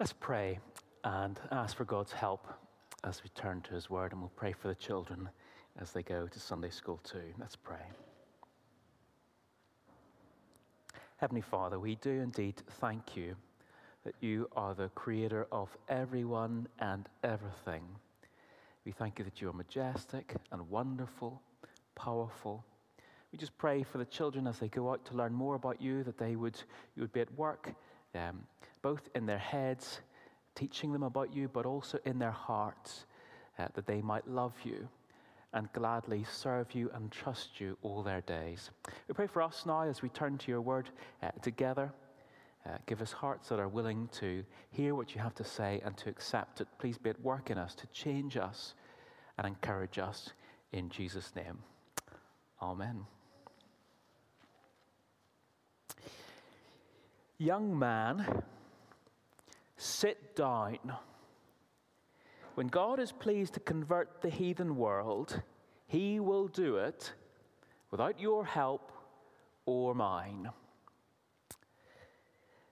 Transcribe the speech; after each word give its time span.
Let's 0.00 0.12
pray 0.12 0.58
and 1.04 1.38
ask 1.52 1.76
for 1.76 1.84
God's 1.84 2.10
help 2.10 2.48
as 3.04 3.22
we 3.22 3.28
turn 3.28 3.60
to 3.62 3.74
His 3.74 3.88
Word, 3.88 4.10
and 4.10 4.20
we'll 4.20 4.32
pray 4.34 4.50
for 4.50 4.66
the 4.66 4.74
children 4.74 5.28
as 5.78 5.92
they 5.92 6.02
go 6.02 6.26
to 6.26 6.40
Sunday 6.40 6.70
school 6.70 6.98
too. 7.04 7.32
Let's 7.38 7.54
pray. 7.54 7.86
Heavenly 11.18 11.42
Father, 11.42 11.78
we 11.78 11.94
do 11.94 12.10
indeed 12.10 12.60
thank 12.80 13.16
you 13.16 13.36
that 14.04 14.16
you 14.20 14.48
are 14.56 14.74
the 14.74 14.88
creator 14.96 15.46
of 15.52 15.68
everyone 15.88 16.66
and 16.80 17.08
everything. 17.22 17.84
We 18.84 18.90
thank 18.90 19.20
you 19.20 19.24
that 19.24 19.40
you 19.40 19.48
are 19.48 19.52
majestic 19.52 20.34
and 20.50 20.68
wonderful, 20.68 21.40
powerful. 21.94 22.64
We 23.30 23.38
just 23.38 23.56
pray 23.58 23.84
for 23.84 23.98
the 23.98 24.04
children 24.06 24.48
as 24.48 24.58
they 24.58 24.68
go 24.68 24.90
out 24.90 25.04
to 25.04 25.14
learn 25.14 25.32
more 25.32 25.54
about 25.54 25.80
you, 25.80 26.02
that 26.02 26.18
they 26.18 26.34
would, 26.34 26.60
you 26.96 27.02
would 27.02 27.12
be 27.12 27.20
at 27.20 27.32
work, 27.38 27.72
um, 28.16 28.44
both 28.84 29.08
in 29.14 29.24
their 29.24 29.38
heads, 29.38 30.02
teaching 30.54 30.92
them 30.92 31.02
about 31.02 31.34
you, 31.34 31.48
but 31.48 31.64
also 31.64 31.98
in 32.04 32.18
their 32.18 32.30
hearts, 32.30 33.06
uh, 33.58 33.66
that 33.74 33.86
they 33.86 34.02
might 34.02 34.28
love 34.28 34.52
you 34.62 34.86
and 35.54 35.72
gladly 35.72 36.22
serve 36.30 36.74
you 36.74 36.90
and 36.94 37.10
trust 37.10 37.58
you 37.58 37.78
all 37.80 38.02
their 38.02 38.20
days. 38.20 38.70
We 39.08 39.14
pray 39.14 39.26
for 39.26 39.40
us 39.40 39.64
now 39.64 39.82
as 39.82 40.02
we 40.02 40.10
turn 40.10 40.36
to 40.36 40.50
your 40.50 40.60
word 40.60 40.90
uh, 41.22 41.30
together. 41.40 41.90
Uh, 42.66 42.76
give 42.86 43.00
us 43.00 43.10
hearts 43.10 43.48
that 43.48 43.58
are 43.58 43.68
willing 43.68 44.06
to 44.20 44.44
hear 44.70 44.94
what 44.94 45.14
you 45.14 45.20
have 45.20 45.34
to 45.36 45.44
say 45.44 45.80
and 45.82 45.96
to 45.96 46.10
accept 46.10 46.60
it. 46.60 46.68
Please 46.78 46.98
be 46.98 47.08
at 47.08 47.20
work 47.22 47.50
in 47.50 47.56
us 47.56 47.74
to 47.76 47.86
change 47.86 48.36
us 48.36 48.74
and 49.38 49.46
encourage 49.46 49.98
us 49.98 50.30
in 50.72 50.90
Jesus' 50.90 51.32
name. 51.34 51.58
Amen. 52.60 53.06
Young 57.38 57.78
man, 57.78 58.42
sit 59.76 60.36
down. 60.36 60.78
When 62.54 62.68
God 62.68 63.00
is 63.00 63.12
pleased 63.12 63.54
to 63.54 63.60
convert 63.60 64.20
the 64.20 64.30
heathen 64.30 64.76
world, 64.76 65.42
he 65.86 66.20
will 66.20 66.48
do 66.48 66.76
it 66.76 67.12
without 67.90 68.20
your 68.20 68.44
help 68.44 68.92
or 69.66 69.94
mine. 69.94 70.50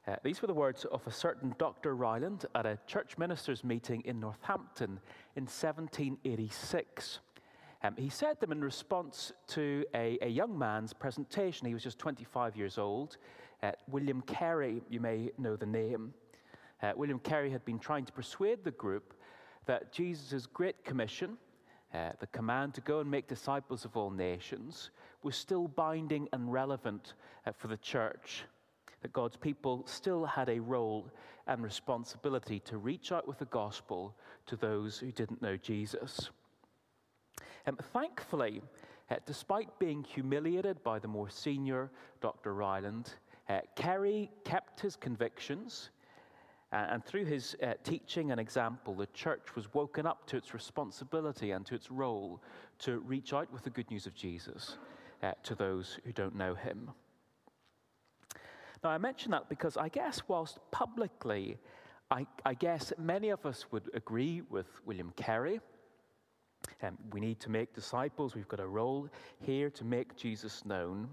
Uh, 0.07 0.17
these 0.25 0.43
were 0.43 0.49
the 0.49 0.55
words 0.55 0.85
of 0.87 1.07
a 1.07 1.13
certain 1.13 1.55
Dr. 1.59 1.95
Ryland 1.95 2.47
at 2.57 2.67
a 2.67 2.79
church 2.89 3.17
ministers' 3.19 3.63
meeting 3.63 4.03
in 4.05 4.19
Northampton 4.19 4.99
in 5.37 5.45
1786. 5.45 7.21
Um, 7.85 7.95
he 7.97 8.09
said 8.09 8.41
them 8.41 8.53
in 8.53 8.61
response 8.63 9.33
to 9.49 9.85
a, 9.95 10.19
a, 10.23 10.29
young 10.29 10.57
man's 10.57 10.93
presentation. 10.93 11.67
He 11.67 11.75
was 11.75 11.83
just 11.83 11.99
25 11.99 12.57
years 12.57 12.79
old. 12.79 13.17
Uh, 13.63 13.73
William 13.89 14.23
Carey, 14.23 14.83
you 14.89 15.01
may 15.01 15.31
know 15.39 15.57
the 15.57 15.67
name. 15.67 16.15
Uh, 16.83 16.93
William 16.97 17.21
Carey 17.21 17.51
had 17.51 17.65
been 17.65 17.79
trying 17.79 18.05
to 18.05 18.13
persuade 18.13 18.65
the 18.65 18.73
group 18.73 19.15
that 19.67 19.93
Jesus' 19.93 20.47
Great 20.47 20.85
Commission, 20.85 21.37
uh, 21.95 22.11
the 22.19 22.27
command 22.29 22.75
to 22.75 22.81
go 22.81 22.99
and 22.99 23.09
make 23.09 23.29
disciples 23.29 23.85
of 23.85 23.97
all 23.97 24.11
nations, 24.11 24.91
was 25.23 25.37
still 25.37 25.69
binding 25.69 26.29
and 26.33 26.53
relevant 26.53 27.15
uh, 27.47 27.53
for 27.53 27.69
the 27.69 27.77
church. 27.77 28.45
That 29.03 29.13
God's 29.13 29.37
people 29.37 29.85
still 29.87 30.25
had 30.25 30.49
a 30.49 30.59
role 30.59 31.09
and 31.47 31.63
responsibility 31.63 32.61
to 32.61 32.79
reach 32.79 33.13
out 33.13 33.29
with 33.29 33.39
the 33.39 33.47
gospel 33.47 34.17
to 34.47 34.57
those 34.57 34.99
who 34.99 35.13
didn't 35.13 35.43
know 35.43 35.57
Jesus. 35.57 36.31
Um, 37.67 37.77
thankfully, 37.93 38.61
uh, 39.11 39.17
despite 39.25 39.79
being 39.79 40.03
humiliated 40.03 40.83
by 40.83 40.99
the 40.99 41.09
more 41.09 41.31
senior 41.31 41.91
Dr. 42.21 42.55
Ryland, 42.55 43.15
uh, 43.49 43.61
Carey 43.77 44.31
kept 44.45 44.81
his 44.81 44.97
convictions 44.97 45.91
uh, 46.73 46.87
and 46.89 47.05
through 47.05 47.27
his 47.27 47.55
uh, 47.63 47.75
teaching 47.85 48.31
and 48.31 48.41
example, 48.41 48.95
the 48.95 49.07
church 49.09 49.55
was 49.55 49.73
woken 49.75 50.07
up 50.07 50.27
to 50.27 50.37
its 50.37 50.55
responsibility 50.55 51.51
and 51.51 51.67
to 51.67 51.75
its 51.75 51.91
role 51.91 52.43
to 52.79 53.01
reach 53.01 53.35
out 53.35 53.53
with 53.53 53.63
the 53.63 53.71
good 53.71 53.91
news 53.91 54.07
of 54.07 54.15
Jesus 54.15 54.79
uh, 55.23 55.33
to 55.43 55.55
those 55.55 55.99
who 56.05 56.13
don't 56.13 56.35
know 56.35 56.55
him. 56.55 56.91
Now, 58.83 58.91
I 58.91 58.99
mention 58.99 59.31
that 59.33 59.49
because 59.49 59.77
I 59.77 59.89
guess, 59.89 60.23
whilst 60.27 60.59
publicly, 60.71 61.59
I, 62.11 62.27
I 62.45 62.55
guess 62.55 62.93
many 62.99 63.29
of 63.29 63.45
us 63.47 63.67
would 63.71 63.91
agree 63.95 64.43
with 64.49 64.67
William 64.87 65.13
Carey. 65.15 65.61
Um, 66.83 66.97
we 67.13 67.21
need 67.21 67.39
to 67.41 67.51
make 67.51 67.75
disciples. 67.75 68.35
We've 68.35 68.49
got 68.49 68.61
a 68.61 68.67
role 68.67 69.09
here 69.41 69.71
to 69.71 69.85
make 69.85 70.17
Jesus 70.17 70.65
known. 70.65 71.09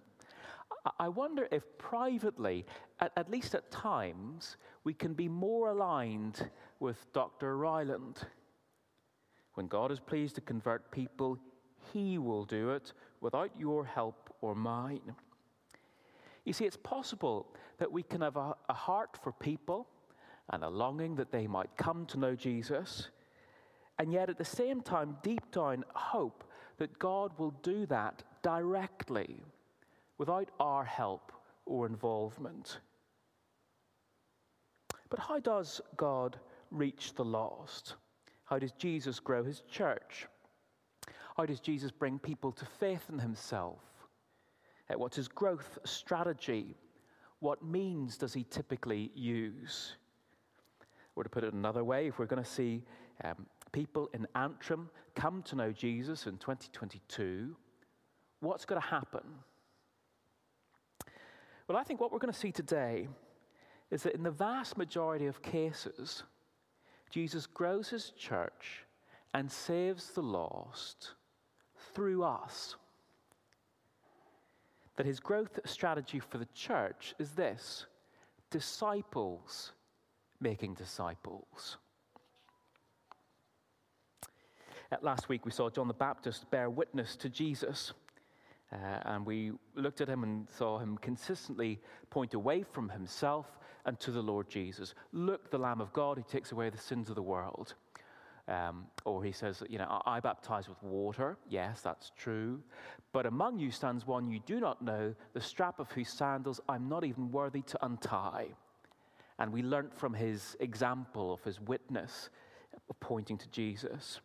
I 0.98 1.10
wonder 1.10 1.48
if 1.52 1.64
privately, 1.78 2.66
at, 3.00 3.12
at, 3.18 3.30
least 3.30 3.56
at 3.56 3.70
times, 3.72 4.58
we 4.84 4.94
can 4.94 5.14
be 5.14 5.28
more 5.28 5.70
aligned 5.70 6.50
with 6.80 7.12
Dr. 7.14 7.58
Ryland. 7.58 8.20
When 9.56 9.68
God 9.68 9.92
is 9.92 10.00
pleased 10.00 10.36
to 10.36 10.42
convert 10.42 10.92
people, 10.92 11.38
He 11.92 12.18
will 12.18 12.46
do 12.46 12.72
it 12.72 12.94
without 13.20 13.52
your 13.58 13.84
help 13.84 14.34
or 14.42 14.56
mine. 14.56 15.16
You 16.46 16.54
see, 16.54 16.66
it's 16.66 16.78
possible 16.78 17.54
that 17.78 17.92
we 17.92 18.04
can 18.04 18.22
have 18.22 18.38
a, 18.38 18.56
a 18.70 18.74
heart 18.74 19.18
for 19.22 19.32
people 19.34 19.88
and 20.52 20.64
a 20.64 20.70
longing 20.70 21.16
that 21.16 21.32
they 21.32 21.46
might 21.46 21.76
come 21.78 22.06
to 22.08 22.18
know 22.18 22.36
Jesus, 22.36 23.10
and 24.00 24.14
yet 24.14 24.30
at 24.30 24.38
the 24.38 24.46
same 24.46 24.82
time, 24.82 25.18
deep 25.22 25.52
down, 25.52 25.84
hope 25.94 26.46
that 26.78 26.98
God 26.98 27.38
will 27.38 27.52
do 27.62 27.86
that 27.88 28.24
directly 28.42 29.44
without 30.20 30.52
our 30.60 30.84
help 30.84 31.32
or 31.66 31.88
involvement. 31.88 32.80
But 35.10 35.20
how 35.20 35.40
does 35.40 35.82
God 35.98 36.38
reach 36.70 37.16
the 37.16 37.26
lost? 37.26 37.96
How 38.44 38.60
does 38.60 38.74
Jesus 38.74 39.20
grow 39.20 39.44
his 39.44 39.62
church? 39.62 40.28
How 41.36 41.46
does 41.46 41.60
Jesus 41.60 41.90
bring 41.90 42.20
people 42.20 42.52
to 42.52 42.66
faith 42.66 43.06
in 43.12 43.18
himself? 43.18 43.80
Uh, 44.90 44.98
what's 44.98 45.16
his 45.16 45.28
growth 45.28 45.80
strategy? 45.86 46.76
What 47.40 47.64
means 47.64 48.18
does 48.18 48.34
he 48.34 48.44
typically 48.44 49.12
use? 49.16 49.96
Or 51.16 51.24
to 51.24 51.30
put 51.30 51.44
it 51.44 51.54
another 51.54 51.84
way, 51.84 52.08
if 52.08 52.20
we're 52.20 52.26
going 52.26 52.44
to 52.44 52.50
see 52.50 52.84
um, 53.24 53.46
people 53.72 54.10
in 54.14 54.28
Antrim 54.36 54.90
come 55.16 55.44
to 55.44 55.56
know 55.56 55.72
Jesus 55.72 56.28
in 56.28 56.38
2022, 56.38 57.56
what's 58.42 58.66
going 58.66 58.82
to 58.82 58.88
happen? 58.88 59.24
Well, 61.70 61.78
I 61.78 61.84
think 61.84 62.02
what 62.02 62.12
we're 62.12 62.18
going 62.18 62.34
to 62.34 62.40
see 62.40 62.52
today 62.52 63.08
is 63.92 64.02
that 64.02 64.16
in 64.16 64.24
the 64.24 64.32
vast 64.32 64.76
majority 64.76 65.28
of 65.28 65.44
cases, 65.44 66.24
Jesus 67.12 67.46
grows 67.46 67.90
his 67.90 68.10
church 68.18 68.86
and 69.36 69.52
saves 69.52 70.10
the 70.10 70.24
lost 70.24 71.14
through 71.94 72.24
us. 72.24 72.76
That 74.96 75.06
his 75.06 75.20
growth 75.20 75.60
strategy 75.66 76.20
for 76.20 76.40
the 76.40 76.48
church 76.56 77.14
is 77.20 77.34
this 77.34 77.86
disciples 78.50 79.74
making 80.42 80.74
disciples. 80.74 81.78
Last 85.04 85.30
week, 85.30 85.46
we 85.46 85.52
saw 85.52 85.70
John 85.70 85.88
the 85.88 85.94
Baptist 85.94 86.50
bear 86.50 86.72
witness 86.72 87.16
to 87.18 87.30
Jesus. 87.30 87.94
Uh, 88.72 89.00
and 89.06 89.26
we 89.26 89.52
looked 89.76 90.00
at 90.00 90.08
him 90.08 90.24
and 90.24 90.48
saw 90.50 90.78
him 90.78 90.98
consistently 90.98 91.80
point 92.10 92.36
away 92.36 92.64
from 92.64 92.90
himself 92.90 93.58
and 93.86 94.00
to 94.00 94.12
the 94.12 94.22
Lord 94.22 94.48
Jesus. 94.50 94.94
Look, 95.12 95.50
the 95.50 95.58
Lamb 95.58 95.82
of 95.82 95.92
God 95.94 96.18
who 96.18 96.24
takes 96.24 96.52
away 96.52 96.70
the 96.70 96.78
sins 96.78 97.10
of 97.10 97.16
the 97.16 97.24
world. 97.24 97.74
Um, 98.48 98.86
or 99.06 99.24
he 99.24 99.32
says, 99.32 99.64
You 99.70 99.78
know, 99.78 100.02
I, 100.06 100.18
I 100.18 100.20
baptize 100.20 100.68
with 100.68 100.82
water. 100.84 101.38
Yes, 101.48 101.82
that's 101.82 102.12
true. 102.18 102.62
But 103.12 103.26
among 103.26 103.60
you 103.60 103.72
stands 103.72 104.06
one 104.06 104.30
you 104.30 104.40
do 104.46 104.60
not 104.60 104.82
know, 104.82 105.16
the 105.34 105.42
strap 105.42 105.80
of 105.80 105.92
whose 105.92 106.10
sandals 106.10 106.60
I'm 106.68 106.90
not 106.90 107.04
even 107.04 107.32
worthy 107.32 107.62
to 107.64 107.86
untie. 107.86 108.48
And 109.40 109.54
we 109.54 109.64
learnt 109.64 109.96
from 109.96 110.14
his 110.14 110.58
example 110.60 111.32
of 111.32 111.44
his 111.44 111.62
witness 111.62 112.30
pointing 113.00 113.38
to 113.38 113.50
Jesus. 113.50 114.20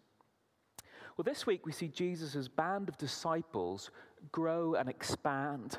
Well, 1.16 1.22
this 1.22 1.46
week 1.46 1.64
we 1.64 1.72
see 1.72 1.88
Jesus' 1.88 2.48
band 2.48 2.88
of 2.88 2.98
disciples 2.98 3.90
grow 4.32 4.74
and 4.74 4.88
expand. 4.88 5.78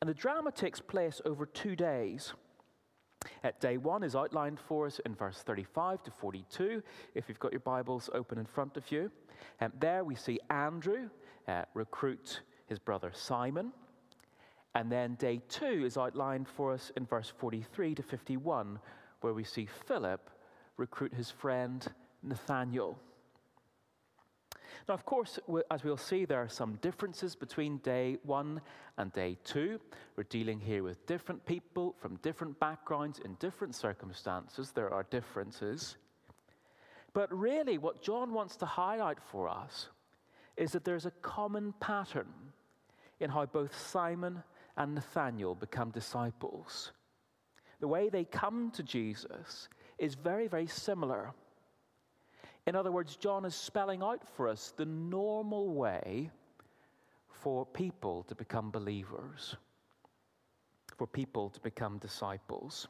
And 0.00 0.08
the 0.08 0.14
drama 0.14 0.52
takes 0.52 0.80
place 0.80 1.20
over 1.24 1.46
two 1.46 1.76
days. 1.76 2.34
At 3.42 3.60
day 3.60 3.78
one 3.78 4.02
is 4.02 4.14
outlined 4.14 4.60
for 4.60 4.86
us 4.86 5.00
in 5.06 5.14
verse 5.14 5.38
35 5.38 6.02
to 6.02 6.10
42, 6.10 6.82
if 7.14 7.28
you've 7.28 7.38
got 7.38 7.52
your 7.52 7.60
Bibles 7.60 8.10
open 8.12 8.38
in 8.38 8.44
front 8.44 8.76
of 8.76 8.90
you. 8.92 9.10
And 9.60 9.72
there 9.80 10.04
we 10.04 10.14
see 10.14 10.40
Andrew 10.50 11.08
uh, 11.48 11.62
recruit 11.74 12.42
his 12.66 12.78
brother 12.78 13.10
Simon. 13.14 13.72
And 14.74 14.90
then 14.90 15.14
day 15.14 15.40
two 15.48 15.84
is 15.84 15.96
outlined 15.96 16.48
for 16.48 16.72
us 16.72 16.90
in 16.96 17.06
verse 17.06 17.32
43 17.38 17.94
to 17.94 18.02
51, 18.02 18.78
where 19.20 19.34
we 19.34 19.44
see 19.44 19.66
Philip 19.86 20.30
recruit 20.76 21.14
his 21.14 21.30
friend 21.30 21.86
Nathaniel. 22.22 22.98
Now, 24.88 24.94
of 24.94 25.04
course, 25.04 25.38
as 25.70 25.84
we'll 25.84 25.96
see, 25.96 26.24
there 26.24 26.42
are 26.42 26.48
some 26.48 26.78
differences 26.82 27.34
between 27.34 27.78
day 27.78 28.18
one 28.22 28.60
and 28.98 29.12
day 29.12 29.38
two. 29.44 29.80
We're 30.16 30.24
dealing 30.24 30.60
here 30.60 30.82
with 30.82 31.06
different 31.06 31.44
people 31.46 31.94
from 31.98 32.16
different 32.16 32.58
backgrounds 32.60 33.18
in 33.18 33.34
different 33.34 33.74
circumstances. 33.74 34.72
There 34.72 34.92
are 34.92 35.04
differences. 35.04 35.96
But 37.12 37.32
really, 37.32 37.78
what 37.78 38.02
John 38.02 38.32
wants 38.32 38.56
to 38.56 38.66
highlight 38.66 39.18
for 39.30 39.48
us 39.48 39.88
is 40.56 40.72
that 40.72 40.84
there's 40.84 41.06
a 41.06 41.12
common 41.22 41.72
pattern 41.80 42.32
in 43.20 43.30
how 43.30 43.46
both 43.46 43.78
Simon 43.78 44.42
and 44.76 44.94
Nathaniel 44.94 45.54
become 45.54 45.90
disciples. 45.90 46.92
The 47.80 47.88
way 47.88 48.08
they 48.08 48.24
come 48.24 48.70
to 48.72 48.82
Jesus 48.82 49.68
is 49.98 50.14
very, 50.14 50.48
very 50.48 50.66
similar. 50.66 51.32
In 52.66 52.74
other 52.74 52.90
words, 52.90 53.16
John 53.16 53.44
is 53.44 53.54
spelling 53.54 54.02
out 54.02 54.26
for 54.36 54.48
us 54.48 54.72
the 54.76 54.86
normal 54.86 55.74
way 55.74 56.30
for 57.28 57.66
people 57.66 58.22
to 58.24 58.34
become 58.34 58.70
believers, 58.70 59.56
for 60.96 61.06
people 61.06 61.50
to 61.50 61.60
become 61.60 61.98
disciples. 61.98 62.88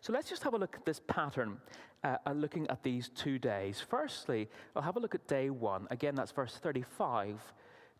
So 0.00 0.12
let's 0.12 0.28
just 0.28 0.42
have 0.42 0.54
a 0.54 0.58
look 0.58 0.76
at 0.76 0.86
this 0.86 1.00
pattern, 1.06 1.58
uh, 2.02 2.16
uh, 2.26 2.32
looking 2.32 2.68
at 2.70 2.82
these 2.82 3.10
two 3.10 3.38
days. 3.38 3.84
Firstly, 3.86 4.48
I'll 4.74 4.82
have 4.82 4.96
a 4.96 5.00
look 5.00 5.14
at 5.14 5.26
day 5.26 5.50
one. 5.50 5.86
Again, 5.90 6.14
that's 6.14 6.32
verse 6.32 6.56
35 6.56 7.40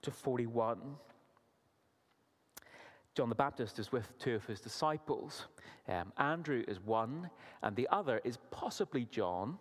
to 0.02 0.10
41. 0.10 0.78
John 3.14 3.28
the 3.28 3.34
Baptist 3.34 3.78
is 3.78 3.92
with 3.92 4.18
two 4.18 4.34
of 4.34 4.44
his 4.46 4.60
disciples. 4.60 5.46
Um, 5.86 6.12
Andrew 6.16 6.64
is 6.66 6.80
one, 6.80 7.30
and 7.62 7.76
the 7.76 7.88
other 7.92 8.20
is 8.24 8.38
possibly 8.50 9.04
John 9.10 9.58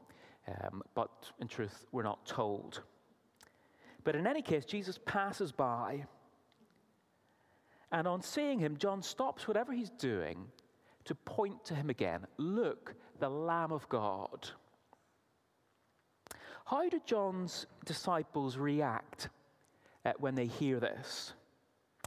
um, 0.48 0.82
but 0.94 1.32
in 1.40 1.48
truth, 1.48 1.86
we're 1.92 2.04
not 2.04 2.26
told. 2.26 2.82
But 4.04 4.16
in 4.16 4.28
any 4.28 4.42
case, 4.42 4.66
Jesus 4.66 5.00
passes 5.06 5.52
by. 5.52 6.06
And 7.92 8.08
on 8.08 8.22
seeing 8.22 8.60
him, 8.60 8.78
John 8.78 9.02
stops 9.02 9.48
whatever 9.48 9.72
he's 9.72 9.92
doing 9.92 10.48
to 11.06 11.16
point 11.16 11.64
to 11.66 11.76
him 11.76 11.90
again. 11.90 12.26
Look, 12.38 12.96
the 13.20 13.30
Lamb 13.30 13.72
of 13.72 13.88
God. 13.88 14.50
How 16.66 16.88
do 16.90 17.00
John's 17.06 17.66
disciples 17.86 18.58
react 18.58 19.30
uh, 20.06 20.14
when 20.18 20.36
they 20.36 20.48
hear 20.48 20.80
this? 20.80 21.34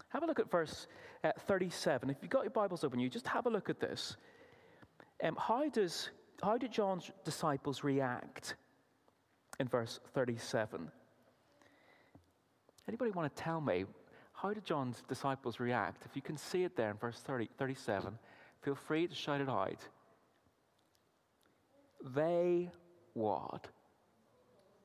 Have 0.09 0.23
a 0.23 0.27
look 0.27 0.41
at 0.41 0.51
verse 0.51 0.87
uh, 1.25 1.33
37. 1.47 2.11
If 2.11 2.17
you've 2.23 2.31
got 2.31 2.43
your 2.43 2.51
Bibles 2.51 2.85
open, 2.85 2.99
you 2.99 3.09
just 3.09 3.27
have 3.27 3.47
a 3.47 3.51
look 3.51 3.71
at 3.71 3.81
this. 3.81 4.17
Um, 5.23 5.37
how 5.39 5.69
does 5.69 6.11
how 6.43 6.59
did 6.59 6.73
John's 6.73 7.11
disciples 7.25 7.83
react 7.85 8.57
in 9.59 9.69
verse 9.69 10.01
37? 10.15 10.91
Anybody 12.89 13.11
want 13.11 13.35
to 13.35 13.43
tell 13.43 13.61
me 13.61 13.85
how 14.33 14.53
did 14.53 14.65
John's 14.65 15.03
disciples 15.09 15.59
react? 15.59 16.05
If 16.05 16.15
you 16.15 16.23
can 16.23 16.37
see 16.37 16.65
it 16.65 16.77
there 16.77 16.91
in 16.91 16.97
verse 16.97 17.19
30, 17.21 17.49
37, 17.59 18.19
feel 18.63 18.75
free 18.75 19.07
to 19.07 19.15
shout 19.15 19.41
it 19.41 19.49
out. 19.49 19.81
They 22.15 22.71
what? 23.15 23.69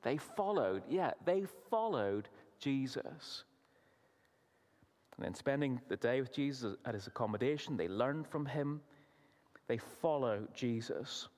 They 0.02 0.16
followed, 0.16 0.82
yeah, 0.88 1.12
they 1.24 1.44
followed 1.70 2.28
Jesus. 2.58 3.44
And 5.16 5.26
then 5.26 5.34
spending 5.34 5.80
the 5.88 5.96
day 5.96 6.20
with 6.20 6.32
Jesus 6.32 6.76
at 6.84 6.94
his 6.94 7.06
accommodation, 7.06 7.76
they 7.76 7.88
learned 7.88 8.26
from 8.26 8.46
him. 8.46 8.80
They 9.68 9.78
follow 9.78 10.48
Jesus. 10.54 11.28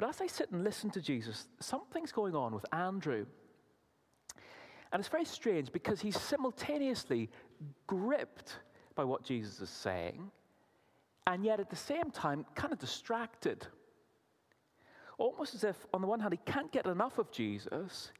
But 0.00 0.08
as 0.08 0.22
I 0.22 0.28
sit 0.28 0.50
and 0.50 0.64
listen 0.64 0.88
to 0.92 1.02
Jesus, 1.02 1.46
something's 1.60 2.10
going 2.10 2.34
on 2.34 2.54
with 2.54 2.64
Andrew. 2.72 3.26
And 4.90 4.98
it's 4.98 5.10
very 5.10 5.26
strange 5.26 5.70
because 5.72 6.00
he's 6.00 6.18
simultaneously 6.18 7.28
gripped 7.86 8.60
by 8.94 9.04
what 9.04 9.24
Jesus 9.24 9.60
is 9.60 9.68
saying, 9.68 10.30
and 11.26 11.44
yet 11.44 11.60
at 11.60 11.68
the 11.68 11.76
same 11.76 12.10
time, 12.10 12.46
kind 12.54 12.72
of 12.72 12.78
distracted. 12.78 13.66
Almost 15.18 15.54
as 15.54 15.64
if, 15.64 15.76
on 15.92 16.00
the 16.00 16.06
one 16.06 16.18
hand, 16.18 16.32
he 16.32 16.50
can't 16.50 16.72
get 16.72 16.86
enough 16.86 17.18
of 17.18 17.30
Jesus, 17.30 18.10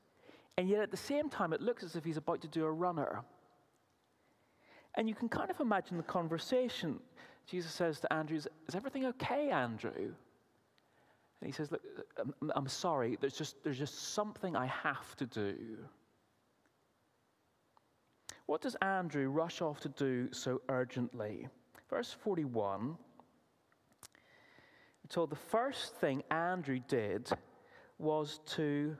and 0.58 0.68
yet 0.68 0.82
at 0.82 0.90
the 0.90 0.98
same 0.98 1.30
time, 1.30 1.54
it 1.54 1.62
looks 1.62 1.82
as 1.82 1.96
if 1.96 2.04
he's 2.04 2.18
about 2.18 2.42
to 2.42 2.48
do 2.48 2.66
a 2.66 2.70
runner. 2.70 3.22
And 4.96 5.08
you 5.08 5.14
can 5.14 5.30
kind 5.30 5.50
of 5.50 5.60
imagine 5.60 5.96
the 5.96 6.02
conversation. 6.02 7.00
Jesus 7.46 7.72
says 7.72 8.00
to 8.00 8.12
Andrew, 8.12 8.36
Is 8.36 8.48
everything 8.74 9.06
okay, 9.06 9.48
Andrew? 9.48 10.12
And 11.40 11.48
he 11.48 11.52
says, 11.52 11.70
Look, 11.70 11.82
I'm, 12.19 12.52
I'm 12.54 12.69
sorry, 12.69 13.16
there's 13.20 13.37
just, 13.37 13.62
there's 13.64 13.78
just 13.78 14.14
something 14.14 14.56
I 14.56 14.66
have 14.66 15.16
to 15.16 15.26
do. 15.26 15.56
What 18.46 18.60
does 18.60 18.75
Andrew 18.82 19.28
rush 19.28 19.62
off 19.62 19.81
to 19.81 19.88
do 19.88 20.28
so 20.32 20.60
urgently? 20.69 21.46
Verse 21.88 22.12
41, 22.12 22.88
we're 22.88 22.96
told 25.08 25.31
the 25.31 25.37
first 25.37 25.94
thing 25.96 26.22
Andrew 26.31 26.81
did 26.88 27.31
was 27.98 28.40
to 28.46 28.96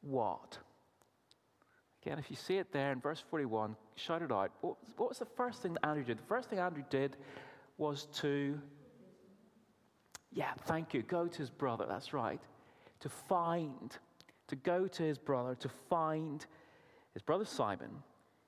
what? 0.00 0.58
Again, 2.02 2.18
if 2.18 2.30
you 2.30 2.36
see 2.36 2.56
it 2.56 2.72
there 2.72 2.90
in 2.90 3.00
verse 3.00 3.22
41, 3.30 3.76
shout 3.94 4.22
it 4.22 4.32
out. 4.32 4.50
What, 4.60 4.76
was 4.98 5.18
the 5.18 5.24
first 5.24 5.62
thing 5.62 5.74
that 5.74 5.86
Andrew 5.86 6.04
did? 6.04 6.18
The 6.18 6.24
first 6.24 6.50
thing 6.50 6.58
Andrew 6.58 6.84
did 6.90 7.16
was 7.78 8.06
to 8.14 8.58
yeah, 10.34 10.52
thank 10.66 10.94
you. 10.94 11.02
Go 11.02 11.26
to 11.26 11.38
his 11.38 11.50
brother. 11.50 11.86
That's 11.88 12.12
right. 12.12 12.40
To 13.00 13.08
find, 13.08 13.96
to 14.48 14.56
go 14.56 14.86
to 14.86 15.02
his 15.02 15.18
brother, 15.18 15.54
to 15.56 15.68
find 15.68 16.44
his 17.12 17.22
brother 17.22 17.44
Simon. 17.44 17.90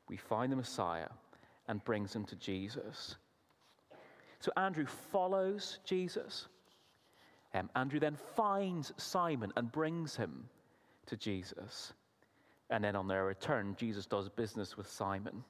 We 0.09 0.17
find 0.17 0.53
the 0.53 0.57
Messiah 0.57 1.09
and 1.69 1.85
brings 1.85 2.15
him 2.15 2.25
to 2.27 2.37
Jesus. 2.37 3.17
So 4.41 4.53
Andrew 4.57 4.87
follows 4.87 5.79
Jesus. 5.85 6.49
Um, 7.55 7.71
Andrew 7.77 8.01
then 8.01 8.17
finds 8.35 8.93
Simon 8.97 9.53
and 9.57 9.71
brings 9.71 10.17
him 10.17 10.49
to 11.07 11.17
Jesus. 11.17 11.93
And 12.71 12.83
then 12.83 12.97
on 12.97 13.07
their 13.07 13.25
return, 13.25 13.77
Jesus 13.79 14.07
does 14.07 14.29
business 14.29 14.77
with 14.77 14.91
Simon. 14.91 15.45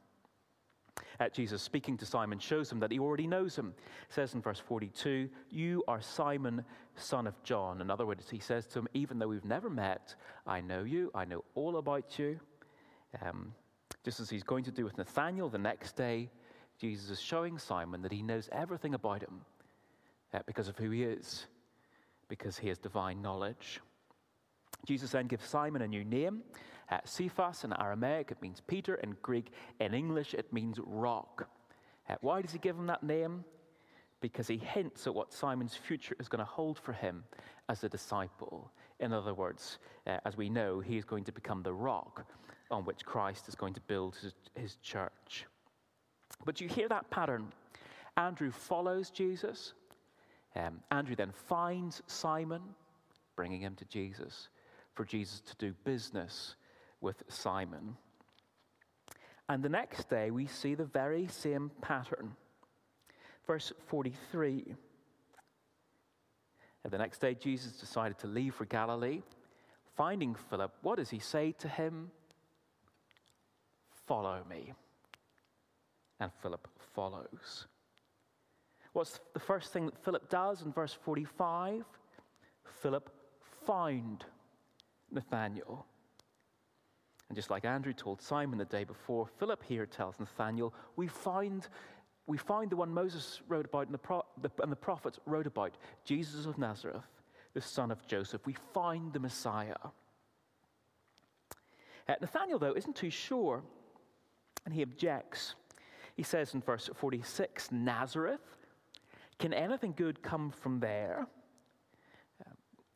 Jesus, 1.32 1.62
speaking 1.62 1.96
to 1.98 2.06
Simon, 2.06 2.38
shows 2.38 2.70
him 2.70 2.80
that 2.80 2.90
he 2.90 2.98
already 2.98 3.26
knows 3.26 3.56
him. 3.56 3.74
He 4.08 4.14
says 4.14 4.34
in 4.34 4.40
verse 4.40 4.58
42, 4.58 5.28
You 5.50 5.82
are 5.88 6.00
Simon, 6.00 6.64
son 6.96 7.26
of 7.26 7.40
John. 7.42 7.80
In 7.80 7.90
other 7.90 8.06
words, 8.06 8.28
he 8.30 8.38
says 8.38 8.66
to 8.68 8.80
him, 8.80 8.88
Even 8.94 9.18
though 9.18 9.28
we've 9.28 9.44
never 9.44 9.70
met, 9.70 10.14
I 10.46 10.60
know 10.60 10.84
you, 10.84 11.10
I 11.14 11.24
know 11.24 11.44
all 11.54 11.76
about 11.78 12.18
you. 12.18 12.38
Um, 13.22 13.54
just 14.04 14.20
as 14.20 14.28
he's 14.28 14.42
going 14.42 14.64
to 14.64 14.70
do 14.70 14.84
with 14.84 14.98
Nathanael 14.98 15.48
the 15.48 15.58
next 15.58 15.96
day, 15.96 16.30
Jesus 16.80 17.10
is 17.10 17.20
showing 17.20 17.58
Simon 17.58 18.02
that 18.02 18.12
he 18.12 18.22
knows 18.22 18.48
everything 18.52 18.94
about 18.94 19.22
him 19.22 19.40
uh, 20.32 20.40
because 20.46 20.68
of 20.68 20.76
who 20.76 20.90
he 20.90 21.04
is, 21.04 21.46
because 22.28 22.58
he 22.58 22.68
has 22.68 22.78
divine 22.78 23.22
knowledge. 23.22 23.80
Jesus 24.84 25.10
then 25.10 25.26
gives 25.26 25.46
Simon 25.46 25.82
a 25.82 25.88
new 25.88 26.04
name. 26.04 26.42
Uh, 26.90 26.98
Cephas 27.04 27.64
in 27.64 27.72
Aramaic, 27.80 28.30
it 28.30 28.42
means 28.42 28.60
Peter. 28.66 28.96
In 28.96 29.16
Greek, 29.22 29.52
in 29.80 29.94
English, 29.94 30.34
it 30.34 30.52
means 30.52 30.78
rock. 30.84 31.48
Uh, 32.08 32.16
why 32.20 32.42
does 32.42 32.52
he 32.52 32.58
give 32.58 32.76
him 32.76 32.86
that 32.86 33.02
name? 33.02 33.44
Because 34.20 34.46
he 34.46 34.58
hints 34.58 35.06
at 35.06 35.14
what 35.14 35.32
Simon's 35.32 35.74
future 35.74 36.16
is 36.20 36.28
going 36.28 36.40
to 36.40 36.44
hold 36.44 36.78
for 36.78 36.92
him 36.92 37.24
as 37.68 37.82
a 37.84 37.88
disciple. 37.88 38.70
In 39.00 39.12
other 39.12 39.34
words, 39.34 39.78
uh, 40.06 40.18
as 40.24 40.36
we 40.36 40.48
know, 40.48 40.80
he 40.80 40.98
is 40.98 41.04
going 41.04 41.24
to 41.24 41.32
become 41.32 41.62
the 41.62 41.72
rock 41.72 42.26
on 42.70 42.84
which 42.84 43.04
Christ 43.04 43.48
is 43.48 43.54
going 43.54 43.74
to 43.74 43.80
build 43.82 44.16
his, 44.16 44.34
his 44.54 44.76
church. 44.76 45.46
But 46.44 46.60
you 46.60 46.68
hear 46.68 46.88
that 46.88 47.10
pattern. 47.10 47.52
Andrew 48.16 48.50
follows 48.50 49.10
Jesus. 49.10 49.72
Um, 50.54 50.80
Andrew 50.90 51.16
then 51.16 51.32
finds 51.32 52.02
Simon, 52.06 52.62
bringing 53.36 53.60
him 53.60 53.74
to 53.76 53.84
Jesus 53.86 54.48
for 54.94 55.04
Jesus 55.04 55.40
to 55.40 55.56
do 55.56 55.74
business 55.84 56.56
with 57.00 57.22
Simon. 57.28 57.96
And 59.48 59.62
the 59.62 59.68
next 59.68 60.08
day, 60.08 60.30
we 60.30 60.46
see 60.46 60.74
the 60.74 60.84
very 60.84 61.26
same 61.26 61.70
pattern. 61.82 62.34
Verse 63.46 63.72
43. 63.88 64.74
And 66.84 66.92
the 66.92 66.98
next 66.98 67.18
day, 67.18 67.34
Jesus 67.34 67.72
decided 67.72 68.18
to 68.18 68.26
leave 68.26 68.54
for 68.54 68.64
Galilee. 68.64 69.22
Finding 69.96 70.34
Philip, 70.34 70.72
what 70.82 70.96
does 70.96 71.10
he 71.10 71.18
say 71.18 71.52
to 71.58 71.68
him? 71.68 72.10
Follow 74.06 74.42
me. 74.48 74.72
And 76.20 76.30
Philip 76.42 76.66
follows. 76.94 77.66
What's 78.92 79.20
the 79.32 79.40
first 79.40 79.72
thing 79.72 79.86
that 79.86 79.98
Philip 80.04 80.30
does 80.30 80.62
in 80.62 80.72
verse 80.72 80.92
45? 80.92 81.84
Philip 82.80 83.10
found 83.66 84.24
Nathanael. 85.14 85.86
And 87.28 87.36
just 87.36 87.50
like 87.50 87.64
Andrew 87.64 87.92
told 87.92 88.20
Simon 88.20 88.58
the 88.58 88.64
day 88.64 88.84
before, 88.84 89.26
Philip 89.38 89.62
here 89.62 89.86
tells 89.86 90.20
Nathanael, 90.20 90.74
we 90.96 91.08
find, 91.08 91.66
we 92.26 92.36
find 92.36 92.70
the 92.70 92.76
one 92.76 92.92
Moses 92.92 93.40
wrote 93.48 93.64
about 93.64 93.86
and 93.86 93.94
the, 93.94 93.98
pro, 93.98 94.22
the, 94.42 94.50
and 94.62 94.70
the 94.70 94.76
prophets 94.76 95.18
wrote 95.26 95.46
about, 95.46 95.76
Jesus 96.04 96.46
of 96.46 96.58
Nazareth, 96.58 97.02
the 97.54 97.60
son 97.60 97.90
of 97.90 98.06
Joseph. 98.06 98.46
We 98.46 98.56
find 98.72 99.12
the 99.12 99.20
Messiah. 99.20 99.76
Uh, 102.08 102.14
Nathaniel, 102.20 102.58
though, 102.58 102.74
isn't 102.74 102.96
too 102.96 103.10
sure, 103.10 103.62
and 104.64 104.74
he 104.74 104.82
objects. 104.82 105.54
He 106.16 106.22
says 106.22 106.54
in 106.54 106.60
verse 106.60 106.90
46 106.94 107.72
Nazareth, 107.72 108.40
can 109.38 109.52
anything 109.52 109.94
good 109.96 110.22
come 110.22 110.50
from 110.50 110.80
there? 110.80 111.26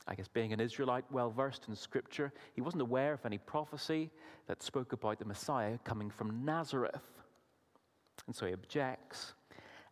I 0.09 0.15
guess 0.15 0.27
being 0.27 0.55
an 0.55 0.61
Israelite, 0.61 1.05
well 1.11 1.31
versed 1.31 1.67
in 1.69 1.77
Scripture, 1.77 2.33
he 2.55 2.63
wasn't 2.63 2.81
aware 2.81 3.13
of 3.13 3.27
any 3.27 3.37
prophecy 3.37 4.11
that 4.47 4.63
spoke 4.63 4.95
about 4.95 5.19
the 5.19 5.27
Messiah 5.27 5.79
coming 5.85 6.09
from 6.09 6.45
Nazareth. 6.45 7.03
And 8.27 8.35
so 8.35 8.47
he 8.47 8.55
objects. 8.55 9.35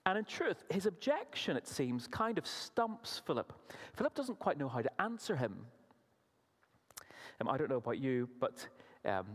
And 0.06 0.16
in 0.16 0.25
truth, 0.25 0.64
his 0.70 0.87
objection, 0.87 1.56
it 1.56 1.68
seems, 1.68 2.06
kind 2.06 2.38
of 2.38 2.46
stumps 2.46 3.20
Philip. 3.26 3.52
Philip 3.94 4.14
doesn't 4.14 4.38
quite 4.38 4.58
know 4.58 4.68
how 4.68 4.80
to 4.80 5.02
answer 5.02 5.37
him. 5.37 5.66
Um, 7.40 7.49
I 7.49 7.58
don't 7.58 7.68
know 7.68 7.76
about 7.76 7.99
you, 7.99 8.28
but 8.40 8.66
um, 9.04 9.26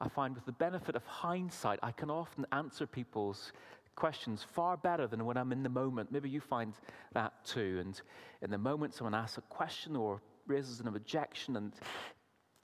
I 0.00 0.08
find 0.08 0.34
with 0.34 0.44
the 0.44 0.52
benefit 0.52 0.96
of 0.96 1.04
hindsight, 1.06 1.78
I 1.82 1.92
can 1.92 2.10
often 2.10 2.44
answer 2.52 2.86
people's 2.86 3.52
questions 3.96 4.46
far 4.54 4.76
better 4.76 5.06
than 5.06 5.24
when 5.24 5.36
I'm 5.36 5.52
in 5.52 5.62
the 5.62 5.68
moment. 5.68 6.12
Maybe 6.12 6.28
you 6.28 6.40
find 6.40 6.74
that 7.14 7.32
too. 7.44 7.78
And 7.80 8.00
in 8.42 8.50
the 8.50 8.58
moment, 8.58 8.94
someone 8.94 9.14
asks 9.14 9.38
a 9.38 9.42
question 9.42 9.96
or 9.96 10.22
raises 10.46 10.78
an 10.80 10.86
objection 10.86 11.56
and 11.56 11.72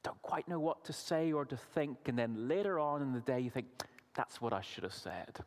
don't 0.04 0.20
quite 0.22 0.46
know 0.46 0.60
what 0.60 0.84
to 0.84 0.92
say 0.92 1.32
or 1.32 1.44
to 1.44 1.56
think. 1.56 1.98
And 2.06 2.18
then 2.18 2.48
later 2.48 2.78
on 2.78 3.02
in 3.02 3.12
the 3.12 3.20
day, 3.20 3.40
you 3.40 3.50
think, 3.50 3.66
that's 4.14 4.40
what 4.40 4.52
I 4.52 4.60
should 4.60 4.84
have 4.84 4.94
said. 4.94 5.38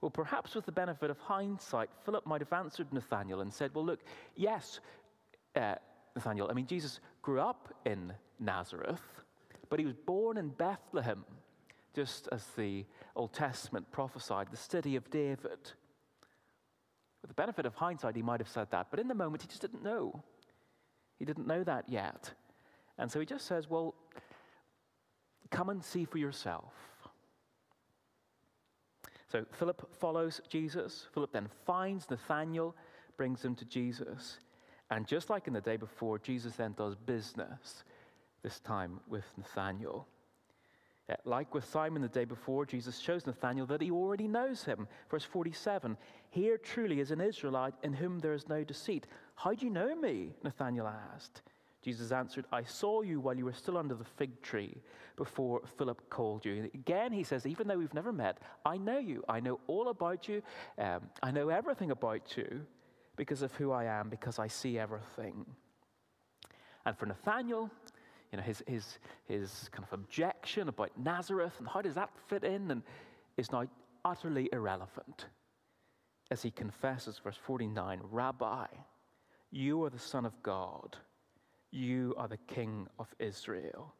Well, 0.00 0.10
perhaps 0.10 0.54
with 0.54 0.66
the 0.66 0.72
benefit 0.72 1.10
of 1.10 1.18
hindsight, 1.18 1.88
Philip 2.04 2.26
might 2.26 2.42
have 2.42 2.52
answered 2.52 2.92
Nathaniel 2.92 3.40
and 3.40 3.52
said, 3.52 3.74
Well, 3.74 3.84
look, 3.84 4.00
yes, 4.36 4.80
uh, 5.54 5.76
Nathanael, 6.14 6.48
I 6.50 6.54
mean, 6.54 6.66
Jesus 6.66 7.00
grew 7.22 7.40
up 7.40 7.72
in 7.86 8.12
Nazareth, 8.38 9.00
but 9.70 9.78
he 9.78 9.86
was 9.86 9.94
born 9.94 10.36
in 10.36 10.50
Bethlehem, 10.50 11.24
just 11.96 12.28
as 12.30 12.44
the 12.58 12.84
Old 13.16 13.32
Testament 13.32 13.90
prophesied, 13.90 14.48
the 14.50 14.56
city 14.56 14.96
of 14.96 15.10
David. 15.10 15.58
With 17.22 17.28
the 17.28 17.34
benefit 17.34 17.64
of 17.64 17.74
hindsight, 17.74 18.14
he 18.14 18.22
might 18.22 18.38
have 18.38 18.50
said 18.50 18.70
that, 18.70 18.88
but 18.90 19.00
in 19.00 19.08
the 19.08 19.14
moment, 19.14 19.40
he 19.42 19.48
just 19.48 19.62
didn't 19.62 19.82
know. 19.82 20.22
He 21.18 21.24
didn't 21.24 21.46
know 21.46 21.64
that 21.64 21.88
yet. 21.88 22.32
And 22.98 23.10
so 23.10 23.18
he 23.18 23.24
just 23.24 23.46
says, 23.46 23.70
Well, 23.70 23.94
come 25.50 25.70
and 25.70 25.82
see 25.82 26.04
for 26.04 26.18
yourself. 26.18 26.74
So 29.32 29.46
Philip 29.52 29.88
follows 29.98 30.42
Jesus. 30.50 31.06
Philip 31.14 31.32
then 31.32 31.48
finds 31.64 32.10
Nathanael, 32.10 32.76
brings 33.16 33.42
him 33.42 33.54
to 33.54 33.64
Jesus. 33.64 34.38
And 34.90 35.06
just 35.06 35.30
like 35.30 35.46
in 35.46 35.54
the 35.54 35.62
day 35.62 35.78
before, 35.78 36.18
Jesus 36.18 36.56
then 36.56 36.74
does 36.76 36.94
business, 36.94 37.84
this 38.42 38.60
time 38.60 39.00
with 39.08 39.24
Nathanael. 39.38 40.06
Uh, 41.08 41.14
like 41.24 41.54
with 41.54 41.64
Simon 41.64 42.02
the 42.02 42.08
day 42.08 42.24
before, 42.24 42.66
Jesus 42.66 42.98
shows 42.98 43.26
Nathanael 43.26 43.66
that 43.66 43.80
he 43.80 43.90
already 43.90 44.26
knows 44.26 44.64
him. 44.64 44.88
Verse 45.10 45.24
47 45.24 45.96
Here 46.30 46.58
truly 46.58 47.00
is 47.00 47.12
an 47.12 47.20
Israelite 47.20 47.74
in 47.82 47.92
whom 47.92 48.18
there 48.18 48.34
is 48.34 48.48
no 48.48 48.64
deceit. 48.64 49.06
How 49.36 49.52
do 49.52 49.64
you 49.64 49.70
know 49.70 49.94
me? 49.94 50.30
Nathanael 50.42 50.88
asked. 51.14 51.42
Jesus 51.82 52.10
answered, 52.10 52.46
I 52.50 52.64
saw 52.64 53.02
you 53.02 53.20
while 53.20 53.36
you 53.36 53.44
were 53.44 53.52
still 53.52 53.78
under 53.78 53.94
the 53.94 54.04
fig 54.04 54.42
tree 54.42 54.82
before 55.16 55.62
Philip 55.78 56.10
called 56.10 56.44
you. 56.44 56.68
Again, 56.74 57.12
he 57.12 57.22
says, 57.22 57.46
Even 57.46 57.68
though 57.68 57.78
we've 57.78 57.94
never 57.94 58.12
met, 58.12 58.38
I 58.64 58.76
know 58.76 58.98
you. 58.98 59.22
I 59.28 59.38
know 59.38 59.60
all 59.68 59.88
about 59.90 60.28
you. 60.28 60.42
Um, 60.78 61.02
I 61.22 61.30
know 61.30 61.48
everything 61.48 61.92
about 61.92 62.36
you 62.36 62.66
because 63.14 63.42
of 63.42 63.54
who 63.54 63.70
I 63.70 63.84
am, 63.84 64.08
because 64.08 64.40
I 64.40 64.48
see 64.48 64.80
everything. 64.80 65.46
And 66.84 66.98
for 66.98 67.06
Nathanael, 67.06 67.70
you 68.36 68.42
know, 68.42 68.46
his, 68.46 68.62
his, 68.66 68.98
his 69.24 69.70
kind 69.72 69.86
of 69.90 69.92
objection 69.98 70.68
about 70.68 70.90
Nazareth 70.98 71.54
and 71.58 71.66
how 71.66 71.80
does 71.80 71.94
that 71.94 72.10
fit 72.28 72.44
in 72.44 72.70
and 72.70 72.82
is 73.38 73.50
now 73.50 73.66
utterly 74.04 74.50
irrelevant. 74.52 75.26
As 76.30 76.42
he 76.42 76.50
confesses, 76.50 77.18
verse 77.22 77.38
49 77.46 78.00
Rabbi, 78.10 78.66
you 79.50 79.82
are 79.84 79.90
the 79.90 79.98
Son 79.98 80.26
of 80.26 80.42
God. 80.42 80.96
You 81.70 82.14
are 82.18 82.28
the 82.28 82.36
King 82.36 82.88
of 82.98 83.08
Israel. 83.18 83.94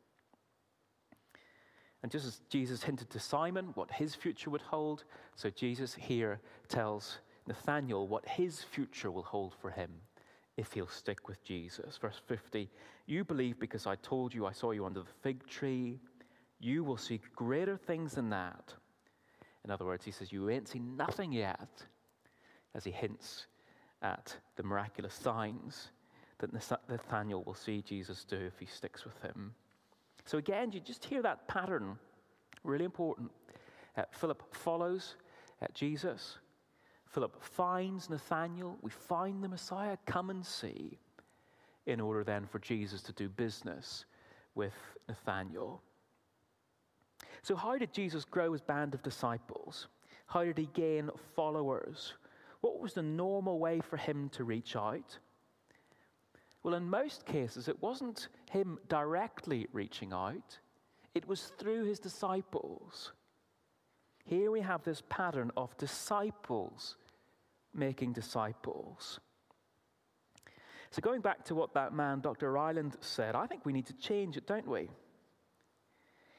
And 2.02 2.12
just 2.12 2.26
as 2.26 2.40
Jesus 2.50 2.82
hinted 2.82 3.08
to 3.10 3.18
Simon 3.18 3.70
what 3.74 3.90
his 3.90 4.14
future 4.14 4.50
would 4.50 4.60
hold, 4.60 5.04
so 5.34 5.48
Jesus 5.48 5.94
here 5.94 6.40
tells 6.68 7.18
Nathanael 7.46 8.06
what 8.06 8.28
his 8.28 8.62
future 8.62 9.10
will 9.10 9.22
hold 9.22 9.54
for 9.62 9.70
him 9.70 9.90
if 10.56 10.72
he'll 10.72 10.88
stick 10.88 11.28
with 11.28 11.42
Jesus. 11.44 11.96
Verse 11.96 12.20
50 12.26 12.68
You 13.06 13.24
believe 13.24 13.58
because 13.58 13.86
I 13.86 13.96
told 13.96 14.34
you 14.34 14.46
I 14.46 14.52
saw 14.52 14.70
you 14.70 14.84
under 14.86 15.00
the 15.00 15.12
fig 15.22 15.46
tree. 15.46 15.98
You 16.58 16.84
will 16.84 16.96
see 16.96 17.20
greater 17.34 17.76
things 17.76 18.14
than 18.14 18.30
that. 18.30 18.72
In 19.64 19.70
other 19.70 19.84
words, 19.84 20.04
he 20.04 20.10
says, 20.10 20.32
You 20.32 20.48
ain't 20.48 20.68
seen 20.68 20.96
nothing 20.96 21.32
yet, 21.32 21.68
as 22.74 22.84
he 22.84 22.90
hints 22.90 23.46
at 24.02 24.36
the 24.56 24.62
miraculous 24.62 25.14
signs 25.14 25.88
that 26.38 26.52
Nathaniel 26.88 27.42
will 27.44 27.54
see 27.54 27.82
Jesus 27.82 28.24
do 28.24 28.36
if 28.36 28.58
he 28.58 28.66
sticks 28.66 29.04
with 29.04 29.20
him. 29.22 29.54
So 30.24 30.38
again, 30.38 30.72
you 30.72 30.80
just 30.80 31.04
hear 31.04 31.22
that 31.22 31.48
pattern. 31.48 31.98
Really 32.62 32.84
important. 32.84 33.30
Uh, 33.96 34.02
Philip 34.12 34.42
follows 34.54 35.16
uh, 35.62 35.66
Jesus. 35.72 36.38
Philip 37.16 37.42
finds 37.42 38.10
Nathanael. 38.10 38.76
We 38.82 38.90
find 38.90 39.42
the 39.42 39.48
Messiah. 39.48 39.96
Come 40.04 40.28
and 40.28 40.44
see. 40.44 40.98
In 41.86 41.98
order 41.98 42.22
then 42.22 42.44
for 42.44 42.58
Jesus 42.58 43.00
to 43.00 43.12
do 43.14 43.30
business 43.30 44.04
with 44.54 44.74
Nathanael. 45.08 45.80
So, 47.40 47.56
how 47.56 47.78
did 47.78 47.94
Jesus 47.94 48.26
grow 48.26 48.52
his 48.52 48.60
band 48.60 48.92
of 48.92 49.02
disciples? 49.02 49.88
How 50.26 50.44
did 50.44 50.58
he 50.58 50.68
gain 50.74 51.08
followers? 51.34 52.12
What 52.60 52.80
was 52.80 52.92
the 52.92 53.02
normal 53.02 53.58
way 53.60 53.80
for 53.80 53.96
him 53.96 54.28
to 54.34 54.44
reach 54.44 54.76
out? 54.76 55.16
Well, 56.62 56.74
in 56.74 56.84
most 56.84 57.24
cases, 57.24 57.66
it 57.66 57.80
wasn't 57.80 58.28
him 58.50 58.78
directly 58.90 59.68
reaching 59.72 60.12
out, 60.12 60.58
it 61.14 61.26
was 61.26 61.50
through 61.56 61.86
his 61.86 61.98
disciples. 61.98 63.12
Here 64.26 64.50
we 64.50 64.60
have 64.60 64.82
this 64.82 65.02
pattern 65.08 65.50
of 65.56 65.74
disciples 65.78 66.96
making 67.74 68.12
disciples. 68.12 69.20
So, 70.90 71.02
going 71.02 71.20
back 71.20 71.44
to 71.46 71.54
what 71.54 71.74
that 71.74 71.92
man, 71.92 72.20
Dr. 72.20 72.50
Ryland, 72.52 72.96
said, 73.00 73.34
I 73.34 73.46
think 73.46 73.66
we 73.66 73.72
need 73.72 73.86
to 73.86 73.92
change 73.94 74.36
it, 74.36 74.46
don't 74.46 74.66
we? 74.66 74.88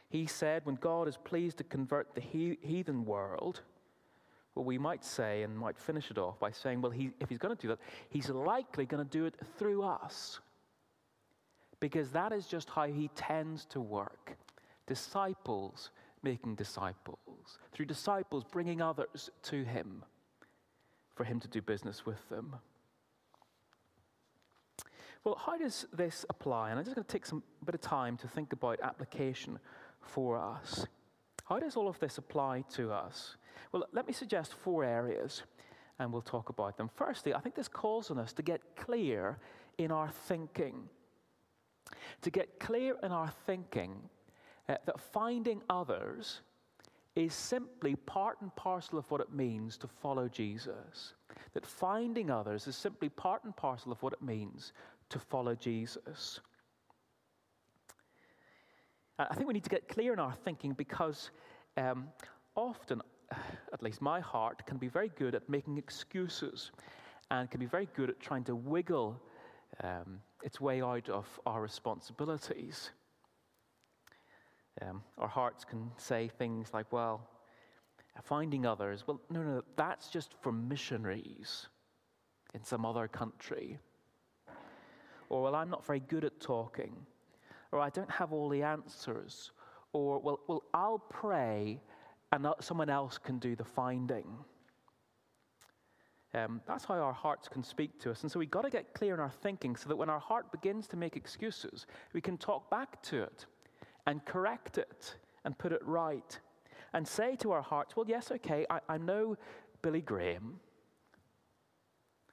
He 0.10 0.26
said, 0.26 0.66
when 0.66 0.76
God 0.76 1.08
is 1.08 1.18
pleased 1.18 1.58
to 1.58 1.64
convert 1.64 2.16
the 2.16 2.22
heathen 2.22 3.06
world, 3.06 3.62
well, 4.56 4.66
we 4.66 4.78
might 4.78 5.04
say 5.04 5.44
and 5.44 5.56
might 5.56 5.78
finish 5.78 6.10
it 6.10 6.18
off 6.18 6.40
by 6.40 6.50
saying, 6.50 6.82
well, 6.82 6.92
he, 6.92 7.12
if 7.20 7.30
he's 7.30 7.38
going 7.38 7.56
to 7.56 7.62
do 7.62 7.68
that, 7.68 7.80
he's 8.10 8.30
likely 8.30 8.86
going 8.86 9.04
to 9.04 9.10
do 9.10 9.26
it 9.26 9.36
through 9.58 9.84
us. 9.84 10.40
Because 11.80 12.10
that 12.12 12.32
is 12.32 12.48
just 12.48 12.70
how 12.70 12.86
he 12.88 13.10
tends 13.10 13.66
to 13.66 13.82
work. 13.82 14.36
Disciples 14.88 15.92
making 16.24 16.56
disciples, 16.56 17.60
through 17.72 17.86
disciples 17.86 18.44
bringing 18.44 18.82
others 18.82 19.30
to 19.44 19.64
him 19.64 20.04
for 21.18 21.24
him 21.24 21.40
to 21.40 21.48
do 21.48 21.62
business 21.62 22.06
with 22.06 22.30
them. 22.30 22.56
Well, 25.24 25.36
how 25.44 25.58
does 25.58 25.88
this 25.92 26.26
apply? 26.30 26.70
And 26.70 26.80
I'm 26.80 26.86
just 26.86 26.96
going 26.96 27.04
to 27.04 27.12
take 27.12 27.26
some 27.26 27.44
bit 27.66 27.76
of 27.76 27.82
time 27.82 28.16
to 28.18 28.28
think 28.28 28.54
about 28.54 28.80
application 28.82 29.60
for 30.00 30.38
us. 30.38 30.86
How 31.50 31.60
does 31.60 31.76
all 31.76 31.88
of 31.88 32.00
this 32.00 32.18
apply 32.18 32.64
to 32.76 32.92
us? 32.94 33.36
Well, 33.72 33.86
let 33.92 34.08
me 34.08 34.14
suggest 34.14 34.54
four 34.54 34.86
areas 34.86 35.44
and 36.00 36.14
we'll 36.14 36.22
talk 36.22 36.50
about 36.50 36.78
them. 36.78 36.90
Firstly, 36.94 37.34
I 37.34 37.40
think 37.40 37.56
this 37.56 37.68
calls 37.68 38.12
on 38.12 38.20
us 38.20 38.32
to 38.34 38.44
get 38.44 38.62
clear 38.76 39.40
in 39.78 39.92
our 39.92 40.10
thinking. 40.28 40.88
To 42.22 42.30
get 42.30 42.60
clear 42.60 42.96
in 43.02 43.12
our 43.12 43.34
thinking 43.46 43.96
uh, 44.70 44.76
that 44.86 45.00
finding 45.00 45.62
others 45.70 46.42
is 47.18 47.34
simply 47.34 47.96
part 47.96 48.40
and 48.42 48.56
parcel 48.56 49.00
of 49.00 49.10
what 49.10 49.22
it 49.22 49.34
means 49.34 49.76
to 49.78 49.88
follow 49.88 50.28
Jesus. 50.28 51.16
That 51.54 51.66
finding 51.66 52.30
others 52.30 52.68
is 52.68 52.76
simply 52.76 53.10
part 53.10 53.44
and 53.44 53.56
parcel 53.56 53.92
of 53.92 54.02
what 54.04 54.14
it 54.14 54.22
means 54.22 54.72
to 55.10 55.18
follow 55.18 55.56
Jesus. 55.56 56.40
I 59.18 59.34
think 59.34 59.48
we 59.48 59.54
need 59.56 59.64
to 59.64 59.70
get 59.70 59.88
clear 59.88 60.14
in 60.14 60.20
our 60.20 60.36
thinking 60.46 60.74
because 60.74 61.32
um, 61.76 62.08
often, 62.56 63.02
at 63.74 63.82
least 63.82 64.00
my 64.00 64.20
heart, 64.20 64.64
can 64.68 64.78
be 64.78 64.88
very 64.88 65.12
good 65.18 65.34
at 65.34 65.50
making 65.50 65.80
excuses 65.80 66.72
and 67.32 67.50
can 67.50 67.60
be 67.60 67.66
very 67.66 67.90
good 67.96 68.12
at 68.12 68.20
trying 68.20 68.44
to 68.44 68.56
wiggle 68.56 69.20
um, 69.84 70.20
its 70.44 70.62
way 70.62 70.84
out 70.84 71.10
of 71.10 71.26
our 71.48 71.62
responsibilities. 71.64 72.92
Um, 74.82 75.02
our 75.18 75.28
hearts 75.28 75.66
can 75.66 75.92
say 75.98 76.28
things 76.28 76.70
like, 76.74 76.92
well, 76.92 77.28
finding 78.24 78.66
others, 78.66 79.06
well, 79.08 79.22
no, 79.30 79.42
no, 79.42 79.62
that's 79.76 80.10
just 80.10 80.34
for 80.42 80.52
missionaries 80.52 81.68
in 82.54 82.64
some 82.64 82.86
other 82.86 83.08
country. 83.08 83.80
Or, 85.30 85.44
well, 85.44 85.56
I'm 85.56 85.70
not 85.70 85.86
very 85.86 86.00
good 86.00 86.24
at 86.24 86.40
talking. 86.40 86.96
or 87.72 87.80
I 87.80 87.90
don't 87.90 88.10
have 88.10 88.34
all 88.34 88.50
the 88.50 88.64
answers, 88.64 89.52
or, 89.94 90.20
well, 90.20 90.40
well 90.48 90.64
I'll 90.74 91.00
pray 91.10 91.82
and 92.32 92.48
someone 92.60 92.90
else 92.90 93.18
can 93.18 93.40
do 93.40 93.56
the 93.56 93.64
finding. 93.64 94.28
Um, 96.34 96.62
that's 96.68 96.86
how 96.86 96.96
our 96.96 97.14
hearts 97.14 97.48
can 97.48 97.64
speak 97.64 98.00
to 98.02 98.12
us. 98.12 98.22
And 98.24 98.32
so 98.32 98.38
we've 98.38 98.52
got 98.52 98.64
to 98.64 98.70
get 98.70 98.94
clear 98.94 99.14
in 99.14 99.20
our 99.20 99.30
thinking 99.30 99.76
so 99.76 99.88
that 99.90 99.96
when 99.96 100.10
our 100.10 100.20
heart 100.20 100.52
begins 100.52 100.88
to 100.88 100.98
make 100.98 101.16
excuses, 101.16 101.88
we 102.14 102.22
can 102.22 102.38
talk 102.38 102.70
back 102.70 103.02
to 103.04 103.24
it 103.24 103.46
and 104.08 104.26
correct 104.26 104.78
it 104.80 105.16
and 105.46 105.56
put 105.58 105.72
it 105.72 105.82
right 105.86 106.40
and 106.94 107.08
say 107.08 107.36
to 107.36 107.52
our 107.52 107.62
hearts, 107.62 107.96
well, 107.96 108.06
yes, 108.08 108.32
okay, 108.32 108.66
I, 108.70 108.80
I 108.90 108.98
know 108.98 109.38
Billy 109.82 110.02
Graham, 110.02 110.60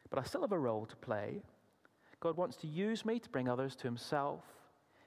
but 0.08 0.18
I 0.18 0.22
still 0.22 0.42
have 0.42 0.52
a 0.52 0.58
role 0.58 0.86
to 0.86 0.96
play. 0.96 1.42
God 2.20 2.36
wants 2.36 2.56
to 2.58 2.68
use 2.68 3.04
me 3.04 3.18
to 3.18 3.28
bring 3.28 3.48
others 3.48 3.76
to 3.76 3.84
Himself, 3.84 4.44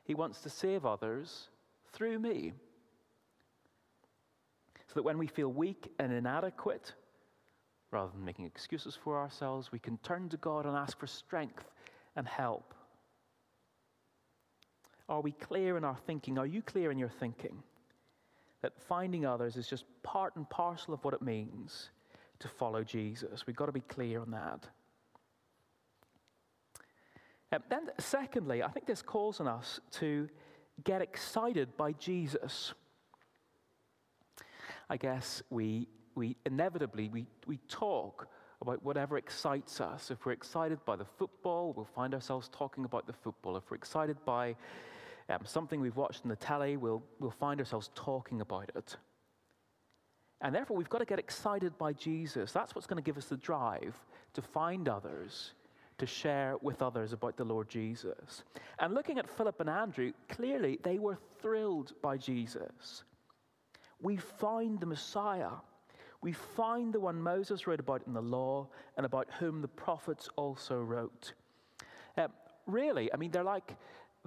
He 0.03 0.13
wants 0.13 0.41
to 0.41 0.50
save 0.50 0.86
others 0.86 1.50
through 1.93 2.19
me. 2.19 2.53
So 4.88 4.93
that 4.95 5.03
when 5.03 5.17
we 5.17 5.27
feel 5.27 5.50
weak 5.50 5.91
and 6.00 6.13
inadequate, 6.13 6.93
rather 7.91 8.12
than 8.12 8.24
making 8.24 8.45
excuses 8.45 8.97
for 9.01 9.17
ourselves, 9.17 9.71
we 9.71 9.79
can 9.79 9.97
turn 10.00 10.29
to 10.29 10.38
God 10.38 10.65
and 10.65 10.75
ask 10.77 11.00
for 11.00 11.07
strength 11.07 11.65
and 12.15 12.27
help. 12.27 12.74
Are 15.09 15.21
we 15.21 15.31
clear 15.31 15.77
in 15.77 15.83
our 15.83 15.97
thinking? 16.05 16.37
Are 16.37 16.45
you 16.45 16.61
clear 16.61 16.91
in 16.91 16.97
your 16.97 17.09
thinking? 17.09 17.63
That 18.61 18.73
finding 18.87 19.25
others 19.25 19.55
is 19.55 19.67
just 19.67 19.85
part 20.03 20.35
and 20.35 20.49
parcel 20.49 20.93
of 20.93 21.03
what 21.03 21.13
it 21.13 21.21
means 21.21 21.89
to 22.39 22.47
follow 22.47 22.83
Jesus. 22.83 23.45
We've 23.47 23.55
got 23.55 23.67
to 23.67 23.71
be 23.71 23.81
clear 23.81 24.21
on 24.21 24.31
that. 24.31 24.67
Um, 27.51 27.63
then, 27.69 27.89
secondly, 27.99 28.61
I 28.61 28.67
think 28.67 28.85
this 28.85 29.01
calls 29.01 29.39
on 29.39 29.47
us 29.47 29.79
to 29.91 30.27
get 30.83 31.01
excited 31.01 31.77
by 31.77 31.93
Jesus. 31.93 32.73
I 34.89 34.97
guess 34.97 35.41
we, 35.49 35.87
we 36.15 36.35
inevitably 36.45 37.09
we, 37.09 37.25
we 37.45 37.57
talk 37.69 38.27
about 38.61 38.83
whatever 38.83 39.17
excites 39.17 39.79
us. 39.79 40.11
If 40.11 40.25
we're 40.25 40.31
excited 40.31 40.83
by 40.85 40.95
the 40.95 41.05
football, 41.05 41.73
we'll 41.73 41.85
find 41.85 42.13
ourselves 42.13 42.49
talking 42.51 42.85
about 42.85 43.07
the 43.07 43.13
football. 43.13 43.55
If 43.55 43.69
we're 43.69 43.77
excited 43.77 44.17
by 44.25 44.55
um, 45.29 45.39
something 45.46 45.79
we've 45.79 45.96
watched 45.96 46.24
in 46.24 46.29
the 46.29 46.36
telly, 46.36 46.77
we'll, 46.77 47.03
we'll 47.19 47.31
find 47.31 47.60
ourselves 47.60 47.89
talking 47.96 48.41
about 48.41 48.72
it. 48.75 48.96
And 50.41 50.53
therefore, 50.53 50.77
we've 50.77 50.89
got 50.89 51.00
to 51.00 51.05
get 51.05 51.19
excited 51.19 51.77
by 51.77 51.93
Jesus. 51.93 52.51
That's 52.51 52.75
what's 52.75 52.88
going 52.88 53.01
to 53.01 53.05
give 53.05 53.17
us 53.17 53.25
the 53.25 53.38
drive 53.38 53.96
to 54.34 54.41
find 54.41 54.88
others 54.88 55.53
to 55.98 56.05
share 56.05 56.55
with 56.62 56.81
others 56.81 57.13
about 57.13 57.38
the 57.38 57.43
Lord 57.43 57.69
Jesus. 57.69 58.43
And 58.79 58.93
looking 58.93 59.17
at 59.17 59.29
Philip 59.29 59.60
and 59.60 59.69
Andrew, 59.69 60.13
clearly 60.29 60.79
they 60.84 61.00
were 61.00 61.17
thrilled 61.41 61.93
by 62.01 62.17
Jesus. 62.17 63.03
We 64.01 64.17
find 64.17 64.79
the 64.79 64.86
Messiah. 64.86 65.50
We 66.22 66.34
find 66.34 66.93
the 66.93 67.00
one 67.00 67.19
Moses 67.19 67.65
wrote 67.65 67.79
about 67.79 68.03
in 68.05 68.13
the 68.13 68.22
law 68.22 68.67
and 68.96 69.05
about 69.05 69.27
whom 69.39 69.62
the 69.62 69.67
prophets 69.67 70.29
also 70.36 70.79
wrote. 70.79 71.34
Uh, 72.15 72.27
really, 72.67 73.12
I 73.12 73.17
mean, 73.17 73.31
they're 73.31 73.43
like, 73.43 73.75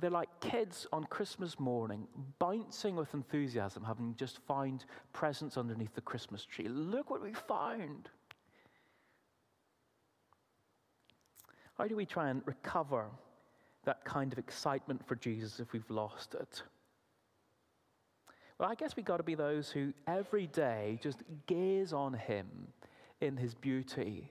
they're 0.01 0.11
like 0.11 0.29
kids 0.41 0.87
on 0.93 1.05
Christmas 1.05 1.59
morning, 1.59 2.07
bouncing 2.39 2.97
with 2.97 3.13
enthusiasm, 3.15 3.85
having 3.85 4.15
just 4.17 4.39
found 4.47 4.85
presents 5.13 5.57
underneath 5.57 5.95
the 5.95 6.01
Christmas 6.01 6.45
tree. 6.45 6.69
Look 6.69 7.11
what 7.11 7.23
we 7.23 7.33
found. 7.33 8.09
How 11.77 11.87
do 11.87 11.97
we 11.97 12.05
try 12.07 12.29
and 12.29 12.43
recover 12.45 13.07
that 13.85 14.05
kind 14.05 14.33
of 14.33 14.39
excitement 14.39 15.07
for 15.07 15.17
Jesus 15.17 15.61
if 15.61 15.73
we've 15.73 15.89
lost 15.89 16.35
it? 16.35 16.63
Well, 18.59 18.69
I 18.69 18.75
guess 18.75 18.95
we've 18.95 19.07
got 19.07 19.17
to 19.17 19.23
be 19.23 19.35
those 19.35 19.71
who 19.71 19.95
every 20.07 20.47
day 20.47 20.99
just 21.03 21.23
gaze 21.47 21.95
on 21.95 22.13
him 22.13 22.47
in 23.23 23.39
his 23.39 23.55
beauty. 23.55 24.31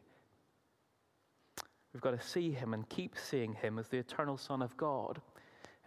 We've 1.93 2.01
got 2.01 2.19
to 2.19 2.25
see 2.25 2.51
him 2.51 2.75
and 2.75 2.87
keep 2.89 3.15
seeing 3.17 3.53
him 3.53 3.79
as 3.79 3.87
the 3.87 3.97
eternal 3.97 4.37
Son 4.37 4.61
of 4.61 4.77
God, 4.77 5.19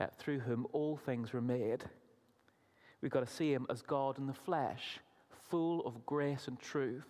uh, 0.00 0.06
through 0.18 0.40
whom 0.40 0.66
all 0.72 0.96
things 0.96 1.32
were 1.32 1.40
made. 1.40 1.84
We've 3.00 3.10
got 3.10 3.26
to 3.26 3.32
see 3.32 3.52
him 3.52 3.66
as 3.68 3.82
God 3.82 4.18
in 4.18 4.26
the 4.26 4.32
flesh, 4.32 5.00
full 5.48 5.84
of 5.86 6.06
grace 6.06 6.48
and 6.48 6.58
truth. 6.58 7.08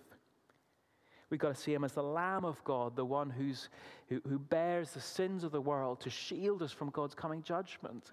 We've 1.31 1.41
got 1.41 1.55
to 1.55 1.61
see 1.61 1.73
him 1.73 1.85
as 1.85 1.93
the 1.93 2.03
Lamb 2.03 2.45
of 2.45 2.63
God, 2.65 2.95
the 2.95 3.05
one 3.05 3.31
who's, 3.31 3.71
who, 4.09 4.21
who 4.29 4.39
bears 4.39 4.91
the 4.91 5.01
sins 5.01 5.45
of 5.45 5.53
the 5.53 5.61
world 5.61 6.01
to 6.01 6.11
shield 6.11 6.63
us 6.63 6.73
from 6.73 6.91
God's 6.91 7.15
coming 7.15 7.43
judgment. 7.43 8.13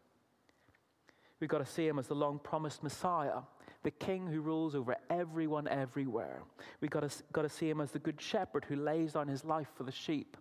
We've 1.39 1.49
got 1.49 1.60
to 1.60 1.65
see 1.65 1.88
him 1.88 1.99
as 1.99 2.08
the 2.08 2.15
long 2.15 2.39
promised 2.39 2.84
Messiah, 2.84 3.41
the 3.84 3.91
King 3.91 4.27
who 4.27 4.41
rules 4.41 4.75
over 4.75 4.95
everyone 5.10 5.67
everywhere. 5.67 6.43
We've 6.82 6.91
got 6.91 7.10
to, 7.10 7.23
got 7.32 7.41
to 7.41 7.49
see 7.49 7.69
him 7.69 7.82
as 7.82 7.91
the 7.91 7.99
Good 7.99 8.21
Shepherd 8.21 8.65
who 8.65 8.75
lays 8.75 9.13
down 9.13 9.27
his 9.27 9.45
life 9.45 9.67
for 9.75 9.84
the 9.84 9.91
sheep. 9.91 10.38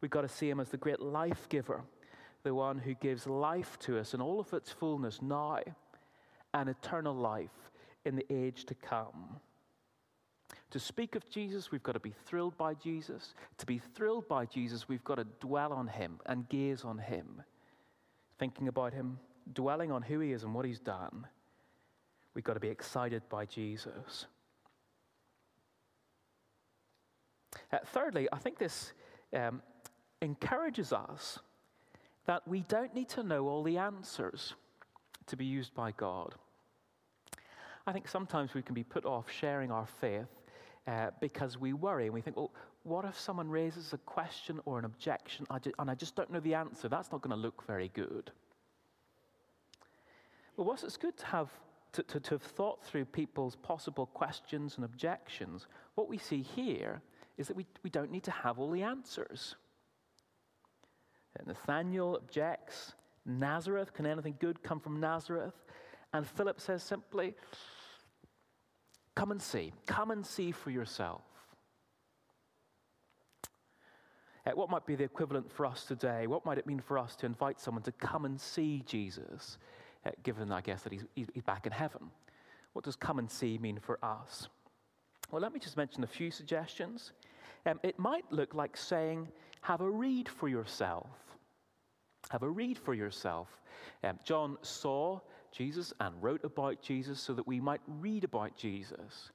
We've 0.00 0.10
got 0.10 0.22
to 0.22 0.28
see 0.28 0.48
him 0.48 0.60
as 0.60 0.68
the 0.68 0.76
great 0.76 1.00
life 1.00 1.48
giver, 1.48 1.82
the 2.42 2.54
one 2.54 2.78
who 2.78 2.94
gives 2.94 3.26
life 3.26 3.78
to 3.80 3.98
us 3.98 4.14
in 4.14 4.20
all 4.20 4.40
of 4.40 4.52
its 4.52 4.70
fullness 4.70 5.20
now 5.20 5.58
and 6.54 6.68
eternal 6.68 7.14
life 7.14 7.70
in 8.04 8.16
the 8.16 8.26
age 8.30 8.64
to 8.66 8.74
come. 8.74 9.40
To 10.70 10.78
speak 10.78 11.16
of 11.16 11.28
Jesus, 11.28 11.70
we've 11.70 11.82
got 11.82 11.92
to 11.92 12.00
be 12.00 12.14
thrilled 12.26 12.56
by 12.56 12.74
Jesus. 12.74 13.34
To 13.58 13.66
be 13.66 13.78
thrilled 13.78 14.28
by 14.28 14.46
Jesus, 14.46 14.88
we've 14.88 15.04
got 15.04 15.16
to 15.16 15.26
dwell 15.40 15.72
on 15.72 15.88
him 15.88 16.20
and 16.26 16.48
gaze 16.48 16.84
on 16.84 16.98
him, 16.98 17.42
thinking 18.38 18.68
about 18.68 18.92
him, 18.92 19.18
dwelling 19.52 19.90
on 19.90 20.02
who 20.02 20.20
he 20.20 20.32
is 20.32 20.44
and 20.44 20.54
what 20.54 20.64
he's 20.64 20.78
done. 20.78 21.26
We've 22.34 22.44
got 22.44 22.54
to 22.54 22.60
be 22.60 22.68
excited 22.68 23.22
by 23.28 23.46
Jesus. 23.46 24.26
Uh, 27.72 27.78
thirdly, 27.86 28.28
I 28.32 28.38
think 28.38 28.58
this 28.58 28.92
um, 29.34 29.62
encourages 30.22 30.92
us 30.92 31.40
that 32.26 32.46
we 32.46 32.60
don't 32.68 32.94
need 32.94 33.08
to 33.10 33.22
know 33.22 33.48
all 33.48 33.62
the 33.62 33.78
answers 33.78 34.54
to 35.26 35.36
be 35.36 35.44
used 35.44 35.74
by 35.74 35.92
God. 35.92 36.34
I 37.86 37.92
think 37.92 38.08
sometimes 38.08 38.54
we 38.54 38.62
can 38.62 38.74
be 38.74 38.84
put 38.84 39.04
off 39.04 39.30
sharing 39.30 39.70
our 39.70 39.86
faith 39.86 40.28
uh, 40.86 41.10
because 41.20 41.58
we 41.58 41.72
worry 41.72 42.06
and 42.06 42.14
we 42.14 42.20
think, 42.20 42.36
well, 42.36 42.52
what 42.82 43.04
if 43.04 43.18
someone 43.18 43.48
raises 43.48 43.92
a 43.92 43.98
question 43.98 44.60
or 44.64 44.78
an 44.78 44.84
objection 44.84 45.46
and 45.50 45.90
I 45.90 45.94
just 45.94 46.16
don't 46.16 46.30
know 46.30 46.40
the 46.40 46.54
answer? 46.54 46.88
That's 46.88 47.12
not 47.12 47.20
going 47.20 47.36
to 47.36 47.40
look 47.40 47.66
very 47.66 47.90
good. 47.94 48.30
Well, 50.56 50.66
whilst 50.66 50.84
it's 50.84 50.96
good 50.96 51.16
to 51.18 51.26
have, 51.26 51.50
to, 51.92 52.02
to, 52.02 52.20
to 52.20 52.30
have 52.34 52.42
thought 52.42 52.84
through 52.84 53.06
people's 53.06 53.56
possible 53.56 54.06
questions 54.06 54.76
and 54.76 54.84
objections, 54.84 55.66
what 55.94 56.08
we 56.08 56.18
see 56.18 56.42
here 56.42 57.02
is 57.38 57.48
that 57.48 57.56
we, 57.56 57.66
we 57.82 57.90
don't 57.90 58.10
need 58.10 58.24
to 58.24 58.30
have 58.30 58.58
all 58.58 58.70
the 58.70 58.82
answers. 58.82 59.56
Nathaniel 61.46 62.16
objects 62.16 62.92
Nazareth, 63.26 63.92
can 63.92 64.06
anything 64.06 64.36
good 64.40 64.62
come 64.62 64.80
from 64.80 64.98
Nazareth? 64.98 65.54
And 66.12 66.26
Philip 66.26 66.60
says 66.60 66.82
simply, 66.82 67.34
Come 69.14 69.32
and 69.32 69.42
see. 69.42 69.72
Come 69.86 70.10
and 70.10 70.24
see 70.24 70.50
for 70.52 70.70
yourself. 70.70 71.22
Uh, 74.46 74.52
what 74.54 74.70
might 74.70 74.86
be 74.86 74.94
the 74.94 75.04
equivalent 75.04 75.52
for 75.52 75.66
us 75.66 75.84
today? 75.84 76.26
What 76.26 76.46
might 76.46 76.56
it 76.56 76.66
mean 76.66 76.80
for 76.80 76.98
us 76.98 77.14
to 77.16 77.26
invite 77.26 77.60
someone 77.60 77.82
to 77.82 77.92
come 77.92 78.24
and 78.24 78.40
see 78.40 78.82
Jesus, 78.86 79.58
uh, 80.06 80.10
given, 80.22 80.50
I 80.50 80.62
guess, 80.62 80.82
that 80.82 80.92
he's, 80.92 81.04
he's 81.14 81.42
back 81.44 81.66
in 81.66 81.72
heaven? 81.72 82.10
What 82.72 82.84
does 82.84 82.96
come 82.96 83.18
and 83.18 83.30
see 83.30 83.58
mean 83.58 83.78
for 83.78 84.02
us? 84.02 84.48
Well, 85.30 85.42
let 85.42 85.52
me 85.52 85.60
just 85.60 85.76
mention 85.76 86.02
a 86.02 86.06
few 86.06 86.30
suggestions. 86.30 87.12
Um, 87.66 87.78
it 87.82 87.98
might 87.98 88.24
look 88.30 88.54
like 88.54 88.76
saying, 88.76 89.28
have 89.60 89.80
a 89.80 89.90
read 89.90 90.28
for 90.28 90.48
yourself. 90.48 91.08
Have 92.30 92.42
a 92.42 92.48
read 92.48 92.78
for 92.78 92.94
yourself. 92.94 93.48
Um, 94.04 94.18
John 94.24 94.56
saw 94.62 95.20
Jesus 95.52 95.92
and 96.00 96.14
wrote 96.22 96.44
about 96.44 96.80
Jesus 96.80 97.20
so 97.20 97.32
that 97.34 97.46
we 97.46 97.60
might 97.60 97.80
read 97.86 98.24
about 98.24 98.56
Jesus. 98.56 99.30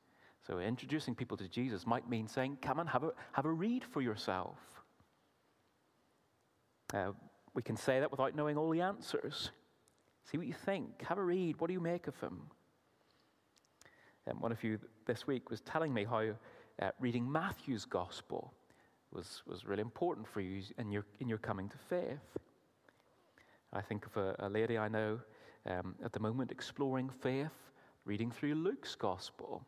So, 0.47 0.59
introducing 0.59 1.15
people 1.15 1.37
to 1.37 1.47
Jesus 1.47 1.87
might 1.87 2.07
mean 2.07 2.27
saying, 2.27 2.59
Come 2.61 2.79
and 2.79 2.89
have 2.89 3.03
a, 3.03 3.11
have 3.31 3.45
a 3.45 3.51
read 3.51 3.83
for 3.83 4.01
yourself. 4.01 4.57
Uh, 6.93 7.11
we 7.53 7.61
can 7.61 7.75
say 7.75 7.99
that 7.99 8.11
without 8.11 8.35
knowing 8.35 8.57
all 8.57 8.69
the 8.69 8.81
answers. 8.81 9.51
See 10.29 10.37
what 10.37 10.47
you 10.47 10.53
think. 10.53 11.03
Have 11.07 11.17
a 11.17 11.23
read. 11.23 11.59
What 11.59 11.67
do 11.67 11.73
you 11.73 11.79
make 11.79 12.07
of 12.07 12.19
him? 12.19 12.41
Um, 14.29 14.39
one 14.39 14.51
of 14.51 14.63
you 14.63 14.79
this 15.05 15.27
week 15.27 15.49
was 15.49 15.61
telling 15.61 15.93
me 15.93 16.03
how 16.03 16.29
uh, 16.81 16.89
reading 16.99 17.31
Matthew's 17.31 17.85
gospel 17.85 18.53
was, 19.15 19.41
was 19.47 19.65
really 19.65 19.81
important 19.81 20.27
for 20.27 20.41
you 20.41 20.61
in 20.77 20.91
your, 20.91 21.05
in 21.19 21.29
your 21.29 21.37
coming 21.37 21.69
to 21.69 21.77
faith. 21.77 22.37
I 23.71 23.81
think 23.81 24.05
of 24.05 24.17
a, 24.17 24.35
a 24.39 24.49
lady 24.49 24.77
I 24.77 24.89
know 24.89 25.19
um, 25.65 25.95
at 26.03 26.11
the 26.13 26.19
moment 26.19 26.51
exploring 26.51 27.09
faith, 27.09 27.71
reading 28.03 28.29
through 28.29 28.55
Luke's 28.55 28.95
gospel. 28.95 29.65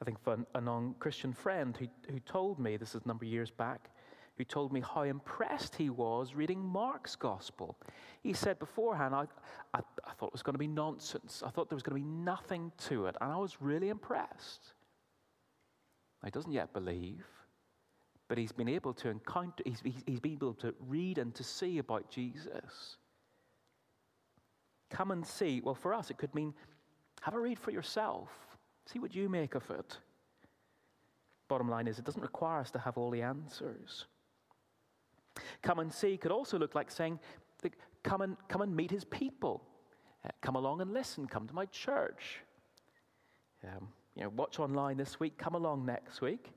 I 0.00 0.04
think 0.04 0.18
of 0.24 0.44
a, 0.54 0.60
non 0.60 0.94
Christian 0.98 1.32
friend 1.32 1.76
who, 1.76 1.86
who 2.10 2.20
told 2.20 2.58
me, 2.58 2.76
this 2.76 2.94
is 2.94 3.02
a 3.04 3.08
number 3.08 3.24
of 3.24 3.30
years 3.30 3.50
back, 3.50 3.90
who 4.36 4.44
told 4.44 4.72
me 4.72 4.80
how 4.80 5.02
impressed 5.02 5.76
he 5.76 5.90
was 5.90 6.34
reading 6.34 6.64
Mark's 6.64 7.16
gospel. 7.16 7.76
He 8.22 8.32
said 8.32 8.58
beforehand, 8.58 9.14
I, 9.14 9.26
I, 9.72 9.80
I 10.04 10.12
thought 10.18 10.28
it 10.28 10.32
was 10.32 10.42
going 10.42 10.54
to 10.54 10.58
be 10.58 10.66
nonsense. 10.66 11.42
I 11.44 11.50
thought 11.50 11.68
there 11.68 11.76
was 11.76 11.82
going 11.82 12.00
to 12.00 12.04
be 12.04 12.10
nothing 12.10 12.72
to 12.88 13.06
it, 13.06 13.16
and 13.20 13.32
I 13.32 13.36
was 13.36 13.56
really 13.60 13.88
impressed. 13.88 14.74
He 16.24 16.30
doesn't 16.30 16.52
yet 16.52 16.72
believe, 16.72 17.24
but 18.28 18.38
he's 18.38 18.52
been 18.52 18.68
able 18.68 18.94
to 18.94 19.08
encounter, 19.08 19.62
he's, 19.66 19.82
he's 20.06 20.20
been 20.20 20.32
able 20.32 20.54
to 20.54 20.74
read 20.80 21.18
and 21.18 21.34
to 21.34 21.44
see 21.44 21.78
about 21.78 22.10
Jesus. 22.10 22.96
Come 24.90 25.10
and 25.10 25.26
see. 25.26 25.60
Well, 25.60 25.74
for 25.74 25.92
us, 25.92 26.10
it 26.10 26.18
could 26.18 26.34
mean 26.34 26.54
have 27.20 27.34
a 27.34 27.40
read 27.40 27.58
for 27.58 27.70
yourself, 27.70 28.28
see 28.86 28.98
what 28.98 29.14
you 29.14 29.28
make 29.28 29.54
of 29.54 29.68
it. 29.70 29.98
Bottom 31.48 31.68
line 31.68 31.86
is, 31.86 31.98
it 31.98 32.04
doesn't 32.04 32.22
require 32.22 32.60
us 32.60 32.70
to 32.72 32.78
have 32.78 32.96
all 32.96 33.10
the 33.10 33.22
answers. 33.22 34.06
Come 35.62 35.78
and 35.78 35.92
see 35.92 36.16
could 36.16 36.32
also 36.32 36.58
look 36.58 36.74
like 36.74 36.90
saying, 36.90 37.18
come 38.02 38.20
and, 38.20 38.36
come 38.48 38.62
and 38.62 38.74
meet 38.74 38.90
his 38.90 39.04
people. 39.04 39.62
Uh, 40.24 40.30
come 40.40 40.56
along 40.56 40.80
and 40.80 40.92
listen. 40.92 41.26
Come 41.26 41.46
to 41.48 41.54
my 41.54 41.66
church. 41.66 42.40
Um, 43.64 43.88
you 44.14 44.22
know, 44.22 44.30
watch 44.30 44.58
online 44.58 44.96
this 44.96 45.18
week. 45.18 45.36
Come 45.38 45.54
along 45.54 45.84
next 45.84 46.20
week. 46.20 46.52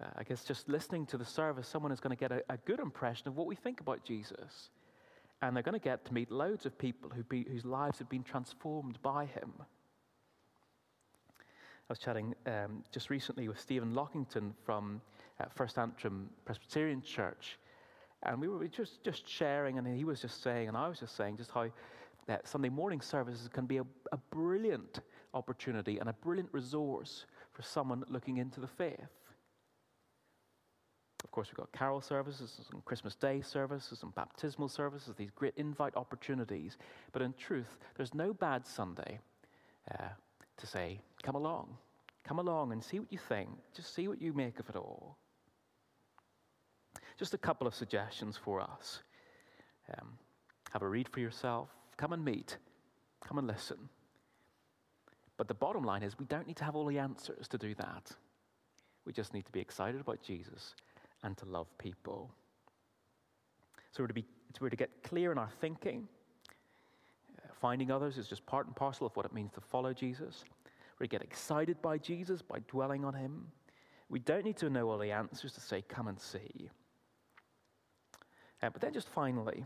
Uh, 0.00 0.06
I 0.16 0.22
guess 0.22 0.44
just 0.44 0.68
listening 0.68 1.06
to 1.06 1.18
the 1.18 1.24
service, 1.24 1.66
someone 1.66 1.92
is 1.92 2.00
going 2.00 2.16
to 2.16 2.20
get 2.20 2.32
a, 2.32 2.42
a, 2.48 2.56
good 2.58 2.80
impression 2.80 3.28
of 3.28 3.36
what 3.36 3.46
we 3.46 3.56
think 3.56 3.80
about 3.80 4.04
Jesus. 4.04 4.70
And 5.42 5.56
they're 5.56 5.62
going 5.62 5.78
to 5.78 5.84
get 5.84 6.04
to 6.04 6.14
meet 6.14 6.30
loads 6.30 6.66
of 6.66 6.76
people 6.78 7.10
who 7.10 7.22
be, 7.24 7.46
whose 7.50 7.64
lives 7.64 7.98
have 7.98 8.08
been 8.08 8.22
transformed 8.22 8.98
by 9.02 9.26
him. 9.26 9.52
I 11.40 11.92
was 11.92 11.98
chatting 11.98 12.34
um, 12.46 12.84
just 12.92 13.10
recently 13.10 13.48
with 13.48 13.58
Stephen 13.58 13.94
Lockington 13.94 14.52
from 14.64 15.00
uh, 15.40 15.46
First 15.48 15.76
Antrim 15.76 16.30
Presbyterian 16.44 17.02
Church, 17.02 17.58
and 18.22 18.40
we 18.40 18.48
were 18.48 18.68
just, 18.68 19.02
just 19.02 19.28
sharing, 19.28 19.78
and 19.78 19.86
he 19.86 20.04
was 20.04 20.20
just 20.20 20.42
saying, 20.42 20.68
and 20.68 20.76
I 20.76 20.88
was 20.88 21.00
just 21.00 21.16
saying, 21.16 21.38
just 21.38 21.50
how 21.50 21.68
that 22.26 22.46
Sunday 22.46 22.68
morning 22.68 23.00
services 23.00 23.48
can 23.48 23.66
be 23.66 23.78
a, 23.78 23.84
a 24.12 24.18
brilliant 24.30 25.00
opportunity 25.34 25.98
and 25.98 26.08
a 26.08 26.12
brilliant 26.12 26.50
resource 26.52 27.24
for 27.52 27.62
someone 27.62 28.04
looking 28.08 28.36
into 28.36 28.60
the 28.60 28.68
faith. 28.68 29.08
Of 31.30 31.32
course, 31.32 31.46
we've 31.46 31.58
got 31.58 31.70
carol 31.70 32.00
services 32.00 32.60
and 32.72 32.84
Christmas 32.84 33.14
Day 33.14 33.40
services 33.40 34.02
and 34.02 34.12
baptismal 34.16 34.66
services, 34.66 35.14
these 35.16 35.30
great 35.30 35.54
invite 35.56 35.94
opportunities. 35.94 36.76
But 37.12 37.22
in 37.22 37.34
truth, 37.34 37.78
there's 37.96 38.12
no 38.14 38.34
bad 38.34 38.66
Sunday 38.66 39.20
uh, 39.92 40.08
to 40.56 40.66
say, 40.66 40.98
come 41.22 41.36
along. 41.36 41.76
Come 42.24 42.40
along 42.40 42.72
and 42.72 42.82
see 42.82 42.98
what 42.98 43.12
you 43.12 43.18
think. 43.28 43.48
Just 43.76 43.94
see 43.94 44.08
what 44.08 44.20
you 44.20 44.32
make 44.32 44.58
of 44.58 44.68
it 44.70 44.74
all. 44.74 45.18
Just 47.16 47.32
a 47.32 47.38
couple 47.38 47.68
of 47.68 47.76
suggestions 47.76 48.36
for 48.36 48.60
us. 48.60 49.04
Um, 49.96 50.18
have 50.72 50.82
a 50.82 50.88
read 50.88 51.08
for 51.08 51.20
yourself. 51.20 51.68
Come 51.96 52.12
and 52.12 52.24
meet. 52.24 52.56
Come 53.24 53.38
and 53.38 53.46
listen. 53.46 53.88
But 55.36 55.46
the 55.46 55.54
bottom 55.54 55.84
line 55.84 56.02
is, 56.02 56.18
we 56.18 56.24
don't 56.24 56.48
need 56.48 56.56
to 56.56 56.64
have 56.64 56.74
all 56.74 56.86
the 56.86 56.98
answers 56.98 57.46
to 57.46 57.56
do 57.56 57.76
that. 57.76 58.10
We 59.04 59.12
just 59.12 59.32
need 59.32 59.46
to 59.46 59.52
be 59.52 59.60
excited 59.60 60.00
about 60.00 60.22
Jesus 60.22 60.74
and 61.22 61.36
to 61.36 61.44
love 61.46 61.66
people. 61.78 62.30
So 63.92 64.02
we're 64.02 64.08
to, 64.08 64.14
be, 64.14 64.24
we're 64.60 64.70
to 64.70 64.76
get 64.76 65.02
clear 65.02 65.32
in 65.32 65.38
our 65.38 65.50
thinking. 65.60 66.06
Uh, 67.38 67.48
finding 67.60 67.90
others 67.90 68.18
is 68.18 68.28
just 68.28 68.46
part 68.46 68.66
and 68.66 68.76
parcel 68.76 69.06
of 69.06 69.16
what 69.16 69.26
it 69.26 69.32
means 69.32 69.52
to 69.52 69.60
follow 69.60 69.92
Jesus. 69.92 70.44
We're 70.98 71.06
get 71.06 71.22
excited 71.22 71.80
by 71.80 71.98
Jesus 71.98 72.42
by 72.42 72.58
dwelling 72.68 73.04
on 73.04 73.14
him. 73.14 73.46
We 74.08 74.18
don't 74.18 74.44
need 74.44 74.56
to 74.58 74.68
know 74.68 74.90
all 74.90 74.98
the 74.98 75.12
answers 75.12 75.52
to 75.54 75.60
say, 75.60 75.82
come 75.88 76.08
and 76.08 76.20
see. 76.20 76.68
Uh, 78.62 78.68
but 78.70 78.82
then, 78.82 78.92
just 78.92 79.08
finally, 79.08 79.64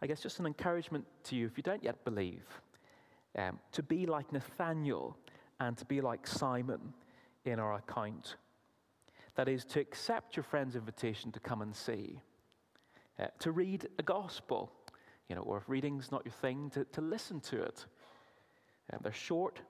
I 0.00 0.06
guess 0.06 0.20
just 0.20 0.38
an 0.38 0.46
encouragement 0.46 1.04
to 1.24 1.36
you 1.36 1.46
if 1.46 1.56
you 1.56 1.62
don't 1.62 1.82
yet 1.82 2.04
believe, 2.04 2.44
um, 3.36 3.58
to 3.72 3.82
be 3.82 4.06
like 4.06 4.32
Nathaniel 4.32 5.16
and 5.58 5.76
to 5.78 5.84
be 5.84 6.00
like 6.00 6.26
Simon 6.26 6.92
in 7.44 7.58
our 7.58 7.74
account. 7.74 8.36
That 9.34 9.48
is, 9.48 9.64
to 9.66 9.80
accept 9.80 10.36
your 10.36 10.44
friend's 10.44 10.76
invitation 10.76 11.32
to 11.32 11.40
come 11.40 11.62
and 11.62 11.74
see, 11.74 12.20
uh, 13.18 13.26
to 13.38 13.50
read 13.50 13.88
a 13.98 14.02
gospel, 14.02 14.70
you 15.28 15.36
know, 15.36 15.42
or 15.42 15.56
if 15.58 15.68
reading's 15.68 16.12
not 16.12 16.24
your 16.24 16.34
thing, 16.34 16.70
to, 16.70 16.84
to 16.92 17.00
listen 17.00 17.40
to 17.40 17.62
it. 17.62 17.86
Uh, 18.92 18.98
they're 19.02 19.12
short, 19.12 19.60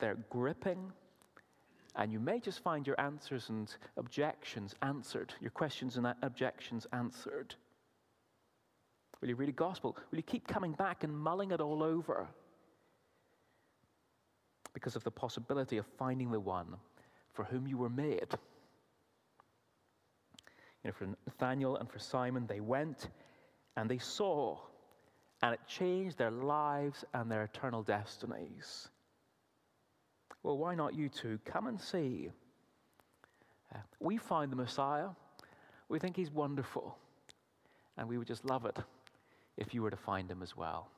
they're 0.00 0.18
gripping, 0.28 0.92
and 1.94 2.12
you 2.12 2.20
may 2.20 2.40
just 2.40 2.62
find 2.62 2.86
your 2.86 3.00
answers 3.00 3.48
and 3.48 3.74
objections 3.96 4.74
answered, 4.82 5.32
your 5.40 5.50
questions 5.50 5.96
and 5.96 6.12
objections 6.22 6.86
answered. 6.92 7.54
Will 9.20 9.28
you 9.30 9.36
read 9.36 9.48
a 9.48 9.52
gospel? 9.52 9.96
Will 10.10 10.18
you 10.18 10.22
keep 10.22 10.46
coming 10.46 10.72
back 10.72 11.04
and 11.04 11.16
mulling 11.16 11.52
it 11.52 11.60
all 11.60 11.82
over? 11.82 12.28
Because 14.74 14.94
of 14.94 15.04
the 15.04 15.10
possibility 15.10 15.78
of 15.78 15.86
finding 15.96 16.30
the 16.30 16.40
one 16.40 16.76
for 17.32 17.44
whom 17.44 17.66
you 17.66 17.78
were 17.78 17.88
made. 17.88 18.36
You 20.86 20.92
know, 20.92 20.98
for 20.98 21.16
Nathaniel 21.26 21.76
and 21.78 21.90
for 21.90 21.98
Simon, 21.98 22.46
they 22.46 22.60
went 22.60 23.08
and 23.76 23.90
they 23.90 23.98
saw, 23.98 24.56
and 25.42 25.52
it 25.52 25.58
changed 25.66 26.16
their 26.16 26.30
lives 26.30 27.04
and 27.12 27.28
their 27.28 27.42
eternal 27.42 27.82
destinies. 27.82 28.88
Well, 30.44 30.56
why 30.56 30.76
not 30.76 30.94
you 30.94 31.08
too? 31.08 31.40
Come 31.44 31.66
and 31.66 31.80
see. 31.80 32.30
Uh, 33.74 33.78
we 33.98 34.16
find 34.16 34.52
the 34.52 34.54
Messiah, 34.54 35.08
we 35.88 35.98
think 35.98 36.14
he's 36.14 36.30
wonderful, 36.30 36.96
and 37.98 38.08
we 38.08 38.16
would 38.16 38.28
just 38.28 38.44
love 38.44 38.64
it 38.64 38.78
if 39.56 39.74
you 39.74 39.82
were 39.82 39.90
to 39.90 39.96
find 39.96 40.30
him 40.30 40.40
as 40.40 40.56
well. 40.56 40.88